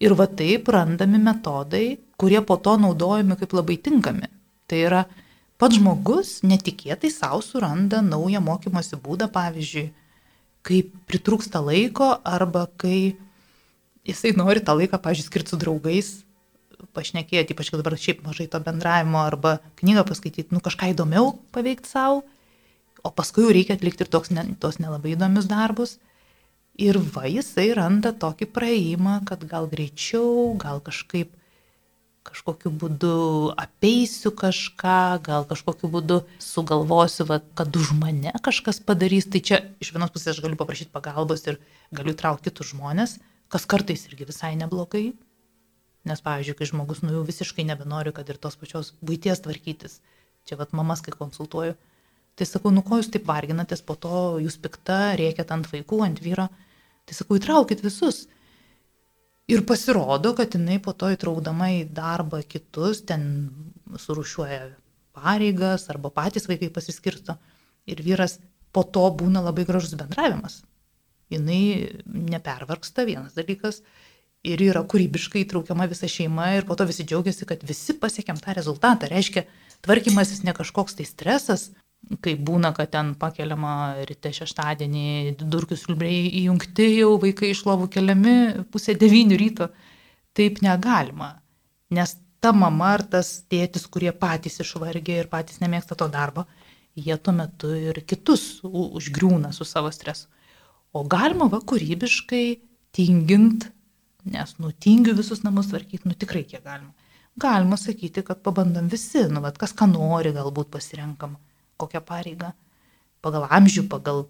Ir 0.00 0.14
va 0.16 0.26
taip 0.26 0.70
randami 0.72 1.20
metodai, 1.20 1.98
kurie 2.20 2.40
po 2.44 2.56
to 2.56 2.76
naudojami 2.80 3.36
kaip 3.40 3.52
labai 3.56 3.76
tinkami. 3.84 4.30
Tai 4.70 4.78
yra, 4.80 5.02
pats 5.60 5.76
žmogus 5.76 6.38
netikėtai 6.46 7.10
savo 7.12 7.42
suranda 7.44 8.00
naują 8.04 8.40
mokymosi 8.44 8.96
būdą, 9.02 9.28
pavyzdžiui, 9.34 9.90
kai 10.64 10.80
pritrūksta 11.08 11.60
laiko 11.64 12.14
arba 12.24 12.66
kai 12.80 13.16
jisai 14.08 14.32
nori 14.36 14.64
tą 14.64 14.76
laiką, 14.78 15.00
pavyzdžiui, 15.00 15.28
skirti 15.28 15.52
su 15.52 15.60
draugais, 15.60 16.10
pašnekėti, 16.96 17.54
ypač 17.54 17.70
dabar 17.74 17.96
šiaip 18.00 18.22
mažai 18.26 18.48
to 18.50 18.60
bendravimo 18.64 19.20
arba 19.22 19.58
knygą 19.80 20.04
paskaityti, 20.08 20.54
nu 20.54 20.62
kažką 20.64 20.92
įdomiau 20.94 21.34
paveikti 21.54 21.90
savo, 21.90 22.22
o 23.04 23.12
paskui 23.14 23.44
jau 23.44 23.52
reikia 23.54 23.76
atlikti 23.76 24.04
ir 24.04 24.12
toks, 24.12 24.32
ne, 24.34 24.44
tos 24.60 24.80
nelabai 24.82 25.14
įdomius 25.14 25.48
darbus. 25.50 25.98
Ir 26.80 26.96
va, 27.12 27.26
jisai 27.28 27.68
randa 27.76 28.12
tokį 28.16 28.48
praėjimą, 28.56 29.20
kad 29.28 29.42
gal 29.48 29.68
greičiau, 29.68 30.54
gal 30.60 30.80
kažkaip 30.84 31.34
kažkokiu 32.24 32.70
būdu 32.80 33.12
apeisiu 33.58 34.32
kažką, 34.36 35.20
gal 35.24 35.44
kažkokiu 35.48 35.90
būdu 35.92 36.20
sugalvosiu, 36.40 37.26
va, 37.28 37.40
kad 37.56 37.76
už 37.76 37.92
mane 37.98 38.32
kažkas 38.44 38.80
padarys. 38.84 39.28
Tai 39.28 39.42
čia 39.44 39.60
iš 39.82 39.92
vienos 39.96 40.12
pusės 40.14 40.36
aš 40.36 40.42
galiu 40.44 40.56
paprašyti 40.60 40.92
pagalbos 40.94 41.44
ir 41.48 41.60
galiu 41.92 42.16
traukti 42.16 42.48
kitus 42.48 42.72
žmonės, 42.72 43.18
kas 43.52 43.68
kartais 43.68 44.06
irgi 44.08 44.28
visai 44.32 44.54
neblogai. 44.60 45.10
Nes, 46.08 46.24
pavyzdžiui, 46.24 46.56
kai 46.56 46.68
žmogus 46.70 47.04
nu 47.04 47.12
jau 47.12 47.26
visiškai 47.28 47.66
nebenori, 47.68 48.12
kad 48.16 48.28
ir 48.32 48.40
tos 48.40 48.56
pačios 48.56 48.94
būties 49.04 49.44
tvarkytis, 49.44 50.00
čia 50.48 50.56
vad 50.56 50.72
mamas, 50.72 51.04
kai 51.04 51.12
konsultuoju, 51.12 51.76
Tai 52.40 52.46
sakau, 52.48 52.70
nu 52.72 52.80
ko 52.80 52.96
jūs 52.96 53.10
taip 53.12 53.26
varginatės, 53.28 53.82
po 53.84 53.98
to 54.00 54.38
jūs 54.40 54.54
pikta, 54.64 55.12
rėkėt 55.20 55.50
ant 55.52 55.66
vaikų, 55.68 55.98
ant 56.06 56.20
vyro. 56.24 56.46
Tai 57.10 57.18
sakau, 57.18 57.40
įtraukit 57.40 57.82
visus. 57.82 58.28
Ir 59.50 59.64
pasirodo, 59.66 60.30
kad 60.38 60.54
jinai 60.54 60.78
po 60.78 60.94
to 60.94 61.08
įtraukdama 61.10 61.72
į 61.80 61.80
darbą 61.90 62.38
kitus, 62.46 63.00
ten 63.02 63.24
surušiuoja 63.98 64.68
pareigas 65.18 65.88
arba 65.90 66.12
patys 66.14 66.46
vaikai 66.46 66.68
pasiskirsto. 66.70 67.34
Ir 67.90 68.04
vyras 68.06 68.38
po 68.70 68.84
to 68.86 69.08
būna 69.10 69.42
labai 69.42 69.66
gražus 69.66 69.96
bendravimas. 69.98 70.60
Jis 71.34 71.42
nepervarksta 72.06 73.02
vienas 73.06 73.34
dalykas 73.34 73.82
ir 74.46 74.62
yra 74.62 74.84
kūrybiškai 74.86 75.44
įtraukiama 75.44 75.90
visa 75.90 76.08
šeima 76.10 76.52
ir 76.56 76.66
po 76.66 76.78
to 76.78 76.86
visi 76.88 77.04
džiaugiasi, 77.06 77.46
kad 77.46 77.66
visi 77.66 77.94
pasiekėm 77.98 78.38
tą 78.38 78.54
rezultatą. 78.56 79.10
Reiškia, 79.10 79.44
tvarkymasis 79.82 80.44
ne 80.46 80.54
kažkoks 80.56 80.94
tai 80.98 81.10
stresas, 81.10 81.72
kai 82.24 82.34
būna, 82.34 82.72
kad 82.76 82.90
ten 82.94 83.12
pakeliama 83.18 83.74
ryte 84.08 84.32
šeštadienį, 84.34 85.36
durkių 85.40 85.78
siulbriai 85.78 86.30
įjungti, 86.42 86.88
jau 86.98 87.12
vaikai 87.22 87.52
iš 87.54 87.62
lovų 87.68 87.90
keliami 87.94 88.34
pusė 88.72 88.96
devynių 88.98 89.38
ryto, 89.40 89.68
taip 90.36 90.60
negalima. 90.64 91.34
Nes 91.94 92.16
ta 92.42 92.52
mama 92.56 92.94
ar 92.96 93.04
tas 93.14 93.32
tėtis, 93.50 93.86
kurie 93.86 94.12
patys 94.16 94.60
išvargė 94.64 95.20
ir 95.22 95.30
patys 95.30 95.60
nemėgsta 95.62 95.98
to 95.98 96.08
darbo, 96.10 96.46
jie 96.98 97.16
tuo 97.18 97.34
metu 97.36 97.70
ir 97.76 98.00
kitus 98.08 98.62
užgriūna 98.64 99.52
su 99.54 99.66
savo 99.68 99.92
stresu. 99.94 100.26
O 100.96 101.04
galima 101.06 101.46
va 101.52 101.60
kūrybiškai 101.62 102.46
tingint, 102.96 103.68
nes 104.26 104.56
nutingiu 104.58 105.14
visus 105.14 105.44
namus 105.44 105.70
tvarkyti, 105.70 106.08
nu 106.08 106.16
tikrai 106.18 106.42
kiek 106.48 106.64
galima. 106.64 106.90
Galima 107.40 107.78
sakyti, 107.78 108.24
kad 108.26 108.40
pabandom 108.42 108.88
visi, 108.90 109.22
nu, 109.30 109.38
vat, 109.44 109.54
kas 109.60 109.70
ką 109.76 109.86
nori, 109.92 110.32
galbūt 110.34 110.72
pasirenkam 110.74 111.38
kokią 111.80 112.02
pareigą, 112.06 112.52
pagal 113.24 113.46
amžių, 113.48 113.86
pagal, 113.92 114.24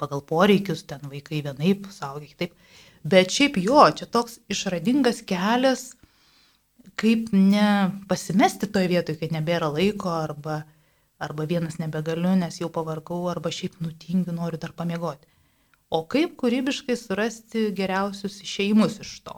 pagal 0.00 0.24
poreikius, 0.26 0.84
ten 0.88 1.04
vaikai 1.12 1.42
vienaip, 1.46 1.88
saugiai 1.94 2.32
kitaip. 2.32 2.56
Bet 3.04 3.32
šiaip 3.32 3.56
jo, 3.62 3.86
čia 3.96 4.08
toks 4.12 4.38
išradingas 4.52 5.22
kelias, 5.28 5.94
kaip 7.00 7.30
nepasimesti 7.32 8.68
toje 8.72 8.90
vietoje, 8.92 9.16
kai 9.20 9.30
nebėra 9.32 9.70
laiko 9.72 10.12
arba, 10.12 10.62
arba 11.20 11.46
vienas 11.48 11.78
nebegaliu, 11.80 12.34
nes 12.36 12.60
jau 12.60 12.68
pavargau, 12.72 13.22
arba 13.32 13.52
šiaip 13.52 13.78
nutingiu, 13.84 14.34
noriu 14.36 14.60
dar 14.60 14.74
pamiegoti. 14.76 15.28
O 15.90 16.04
kaip 16.06 16.36
kūrybiškai 16.38 16.94
surasti 16.94 17.70
geriausius 17.74 18.38
išeimus 18.44 19.00
iš 19.02 19.14
to? 19.26 19.36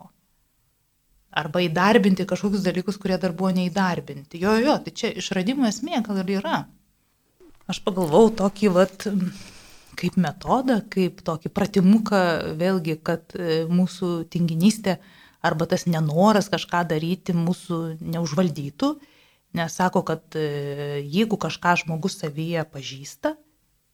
Arba 1.32 1.62
įdarbinti 1.64 2.26
kažkokius 2.28 2.64
dalykus, 2.66 2.98
kurie 3.00 3.16
dar 3.16 3.32
buvo 3.32 3.54
neįdarbinti. 3.56 4.40
Jo, 4.42 4.58
jo, 4.60 4.74
tai 4.84 4.92
čia 4.92 5.14
išradimo 5.16 5.64
esmė 5.64 6.02
gal 6.04 6.20
ir 6.20 6.34
yra. 6.42 6.58
Aš 7.70 7.78
pagalvojau 7.84 8.32
tokį, 8.42 8.70
vat, 8.74 9.06
kaip 9.98 10.18
metodą, 10.20 10.80
kaip 10.90 11.22
tokį 11.26 11.52
pratimuką, 11.54 12.22
vėlgi, 12.58 12.96
kad 13.04 13.36
e, 13.36 13.62
mūsų 13.70 14.24
tinginystė 14.32 14.98
arba 15.42 15.68
tas 15.70 15.86
nenoras 15.86 16.50
kažką 16.52 16.82
daryti 16.90 17.34
mūsų 17.36 17.78
neužvaldytų, 18.00 18.92
nes 19.58 19.78
sako, 19.78 20.02
kad 20.08 20.38
e, 20.38 21.02
jeigu 21.06 21.38
kažką 21.38 21.76
žmogus 21.84 22.18
savyje 22.22 22.64
pažįsta, 22.72 23.36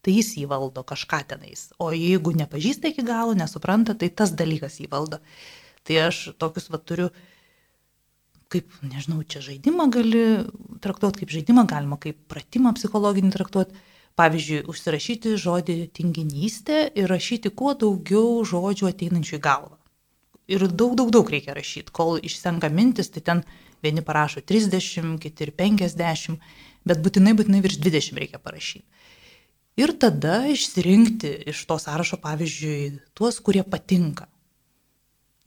tai 0.04 0.14
jis 0.16 0.36
jį 0.38 0.46
valdo 0.48 0.84
kažką 0.86 1.22
tenais, 1.34 1.68
o 1.82 1.90
jeigu 1.92 2.32
nepažįsta 2.38 2.92
iki 2.92 3.04
galo, 3.04 3.34
nesupranta, 3.36 3.96
tai 3.98 4.08
tas 4.08 4.32
dalykas 4.32 4.78
jį 4.80 4.88
valdo. 4.92 5.18
Tai 5.84 5.98
aš 6.08 6.28
tokius 6.40 6.68
va 6.72 6.80
turiu 6.80 7.08
kaip, 8.52 8.72
nežinau, 8.82 9.20
čia 9.28 9.42
žaidimą 9.44 9.88
gali 9.92 10.24
traktuoti 10.84 11.22
kaip 11.22 11.32
žaidimą, 11.34 11.66
galima 11.68 11.98
kaip 12.00 12.20
pratimą 12.30 12.74
psichologinį 12.78 13.32
traktuoti. 13.34 13.86
Pavyzdžiui, 14.18 14.64
užsirašyti 14.66 15.36
žodį 15.38 15.74
tinginystė 15.94 16.88
ir 16.98 17.06
rašyti 17.06 17.52
kuo 17.54 17.76
daugiau 17.78 18.40
žodžių 18.42 18.88
ateinančių 18.90 19.36
į 19.36 19.42
galvą. 19.44 19.76
Ir 20.50 20.64
daug, 20.66 20.96
daug, 20.98 21.12
daug 21.14 21.28
reikia 21.30 21.54
rašyti, 21.54 21.92
kol 21.94 22.16
išsenka 22.18 22.66
mintis, 22.72 23.12
tai 23.14 23.22
ten 23.22 23.44
vieni 23.84 24.02
parašo 24.02 24.42
30, 24.42 25.20
kiti 25.22 25.46
ir 25.46 25.52
50, 25.54 26.40
bet 26.88 27.04
būtinai, 27.04 27.36
būtinai 27.38 27.60
virš 27.62 27.78
20 27.84 28.18
reikia 28.18 28.42
parašyti. 28.42 28.82
Ir 29.78 29.92
tada 30.02 30.40
išsirinkti 30.50 31.30
iš 31.52 31.60
to 31.70 31.76
sąrašo, 31.78 32.18
pavyzdžiui, 32.24 32.98
tuos, 33.14 33.38
kurie 33.44 33.62
patinka. 33.62 34.26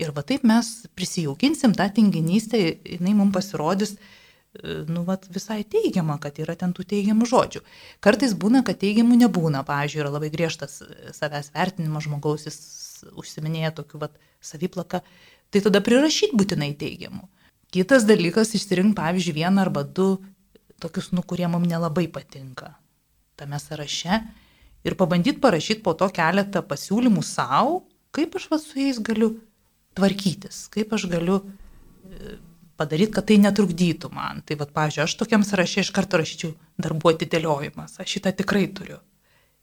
Ir 0.02 0.12
va 0.16 0.24
taip 0.26 0.46
mes 0.48 0.70
prisijaukinsim 0.98 1.76
tą 1.78 1.88
tinginystę, 1.94 2.60
jinai 2.96 3.14
mums 3.18 3.36
pasirodys, 3.36 3.94
e, 3.96 4.82
nu, 4.90 5.04
va, 5.08 5.20
visai 5.30 5.62
teigiama, 5.76 6.18
kad 6.24 6.40
yra 6.42 6.56
ten 6.58 6.74
tų 6.74 6.88
teigiamų 6.94 7.28
žodžių. 7.30 7.62
Kartais 8.04 8.34
būna, 8.34 8.64
kad 8.68 8.82
teigiamų 8.82 9.20
nebūna. 9.26 9.62
Pavyzdžiui, 9.68 10.02
yra 10.04 10.14
labai 10.16 10.32
griežtas 10.34 10.80
savęs 11.18 11.52
vertinimas 11.54 12.08
žmogaus, 12.08 12.48
jis 12.50 12.60
užsiminėja 13.14 13.76
tokiu, 13.78 14.02
va, 14.02 14.10
saviplaka. 14.42 15.04
Tai 15.52 15.64
tada 15.68 15.84
prirašyti 15.86 16.38
būtinai 16.40 16.74
teigiamų. 16.80 17.28
Kitas 17.72 18.04
dalykas- 18.04 18.52
išsirinkti, 18.58 18.98
pavyzdžiui, 18.98 19.38
vieną 19.44 19.62
arba 19.68 19.84
du 19.84 20.18
tokius, 20.82 21.12
nu, 21.14 21.24
kurie 21.24 21.48
mums 21.48 21.70
nelabai 21.70 22.08
patinka 22.08 22.76
tame 23.42 23.60
sąraše 23.60 24.22
ir 24.84 24.96
pabandyti 24.96 25.40
parašyti 25.40 25.84
po 25.86 25.94
to 25.94 26.10
keletą 26.10 26.62
pasiūlymų 26.66 27.24
savo, 27.26 27.84
kaip 28.16 28.36
aš 28.38 28.50
va 28.52 28.60
su 28.62 28.80
jais 28.80 29.00
galiu 29.00 29.36
tvarkytis, 29.98 30.66
kaip 30.74 30.94
aš 30.96 31.08
galiu 31.12 31.42
e, 31.42 32.38
padaryti, 32.80 33.14
kad 33.18 33.28
tai 33.30 33.38
netrukdytų 33.44 34.12
man. 34.14 34.42
Tai 34.46 34.58
vad, 34.62 34.74
pavyzdžiui, 34.76 35.06
aš 35.06 35.18
tokiam 35.20 35.46
sąraše 35.48 35.86
iš 35.86 35.92
karto 35.96 36.22
rašyčiau 36.22 36.56
darbuoti 36.82 37.30
dėliojimas, 37.30 38.00
aš 38.02 38.18
šitą 38.18 38.34
tikrai 38.42 38.68
turiu. 38.76 39.02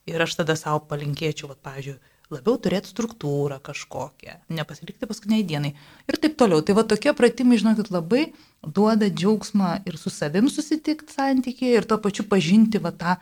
Ir 0.09 0.23
aš 0.25 0.39
tada 0.41 0.57
savo 0.57 0.81
palinkėčiau, 0.89 1.51
vad, 1.51 1.61
pavyzdžiui, 1.65 1.99
labiau 2.33 2.59
turėti 2.61 2.91
struktūrą 2.93 3.59
kažkokią, 3.65 4.35
nepasilikti 4.53 5.09
paskutiniai 5.09 5.47
dienai 5.49 5.73
ir 6.09 6.19
taip 6.21 6.37
toliau. 6.41 6.61
Tai 6.65 6.77
va 6.77 6.85
tokie 6.89 7.15
pratimai, 7.17 7.61
žinokit, 7.61 7.89
labai 7.95 8.29
duoda 8.63 9.09
džiaugsmą 9.09 9.79
ir 9.89 9.97
su 10.01 10.13
savim 10.13 10.51
susitikti 10.53 11.15
santykėje 11.15 11.81
ir 11.81 11.89
tuo 11.89 12.01
pačiu 12.05 12.27
pažinti 12.29 12.81
va 12.85 12.93
tą 12.93 13.17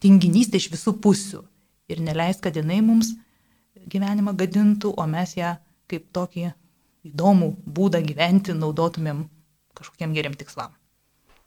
tinginystę 0.00 0.60
iš 0.60 0.70
visų 0.72 0.96
pusių 1.04 1.42
ir 1.92 2.02
neleist, 2.04 2.42
kad 2.44 2.56
jinai 2.56 2.80
mums 2.84 3.12
gyvenimą 3.86 4.34
gadintų, 4.36 4.94
o 4.96 5.06
mes 5.10 5.36
ją 5.36 5.56
kaip 5.90 6.08
tokį 6.16 6.50
įdomų 7.06 7.52
būdą 7.76 8.02
gyventi 8.06 8.54
naudotumėm 8.56 9.26
kažkokiem 9.76 10.14
geriam 10.16 10.34
tikslam. 10.38 10.74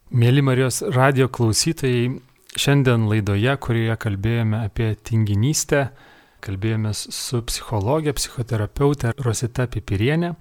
Mėly 0.10 0.42
Marijos 0.42 0.82
radio 0.96 1.28
klausytojai, 1.30 2.16
šiandien 2.58 3.08
laidoje, 3.12 3.54
kurioje 3.62 3.98
kalbėjome 4.02 4.64
apie 4.66 4.94
tinginystę, 5.06 5.90
kalbėjomės 6.46 7.04
su 7.14 7.42
psichologė, 7.46 8.16
psichoterapeutė 8.18 9.14
Rosita 9.22 9.68
Pipirienė. 9.70 10.34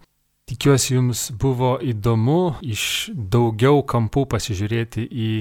Tikiuosi 0.48 0.94
jums 0.94 1.26
buvo 1.36 1.74
įdomu 1.84 2.56
iš 2.64 3.10
daugiau 3.12 3.82
kampų 3.84 4.24
pasižiūrėti 4.32 5.04
į 5.04 5.32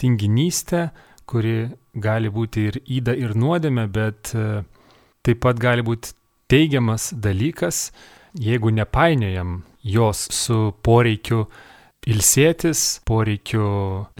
tinginystę, 0.00 0.86
kuri 1.28 1.66
gali 1.92 2.30
būti 2.32 2.64
ir 2.70 2.78
įda, 2.80 3.12
ir 3.18 3.34
nuodėmė, 3.36 3.84
bet 3.92 4.32
e, 4.32 4.62
taip 5.26 5.42
pat 5.44 5.60
gali 5.60 5.84
būti 5.84 6.14
teigiamas 6.50 7.12
dalykas, 7.12 7.90
jeigu 8.34 8.70
nepainiojam 8.70 9.62
jos 9.82 10.26
su 10.34 10.72
poreikiu 10.82 11.46
ilsėtis, 12.06 13.00
poreikiu 13.06 13.66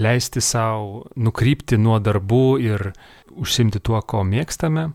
leisti 0.02 0.42
savo 0.42 1.04
nukrypti 1.16 1.78
nuo 1.78 1.98
darbų 2.02 2.44
ir 2.64 2.90
užsimti 3.36 3.80
tuo, 3.80 4.00
ko 4.02 4.24
mėgstame. 4.26 4.90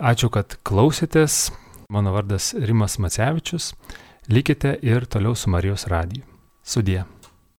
Ačiū, 0.00 0.30
kad 0.32 0.58
klausėtės. 0.64 1.50
Mano 1.90 2.14
vardas 2.14 2.52
Rimas 2.54 3.00
Macevičius. 3.02 3.72
Likite 4.30 4.76
ir 4.86 5.08
toliau 5.10 5.34
su 5.34 5.50
Marijos 5.50 5.88
radiju. 5.90 6.22
Sudie. 6.62 7.02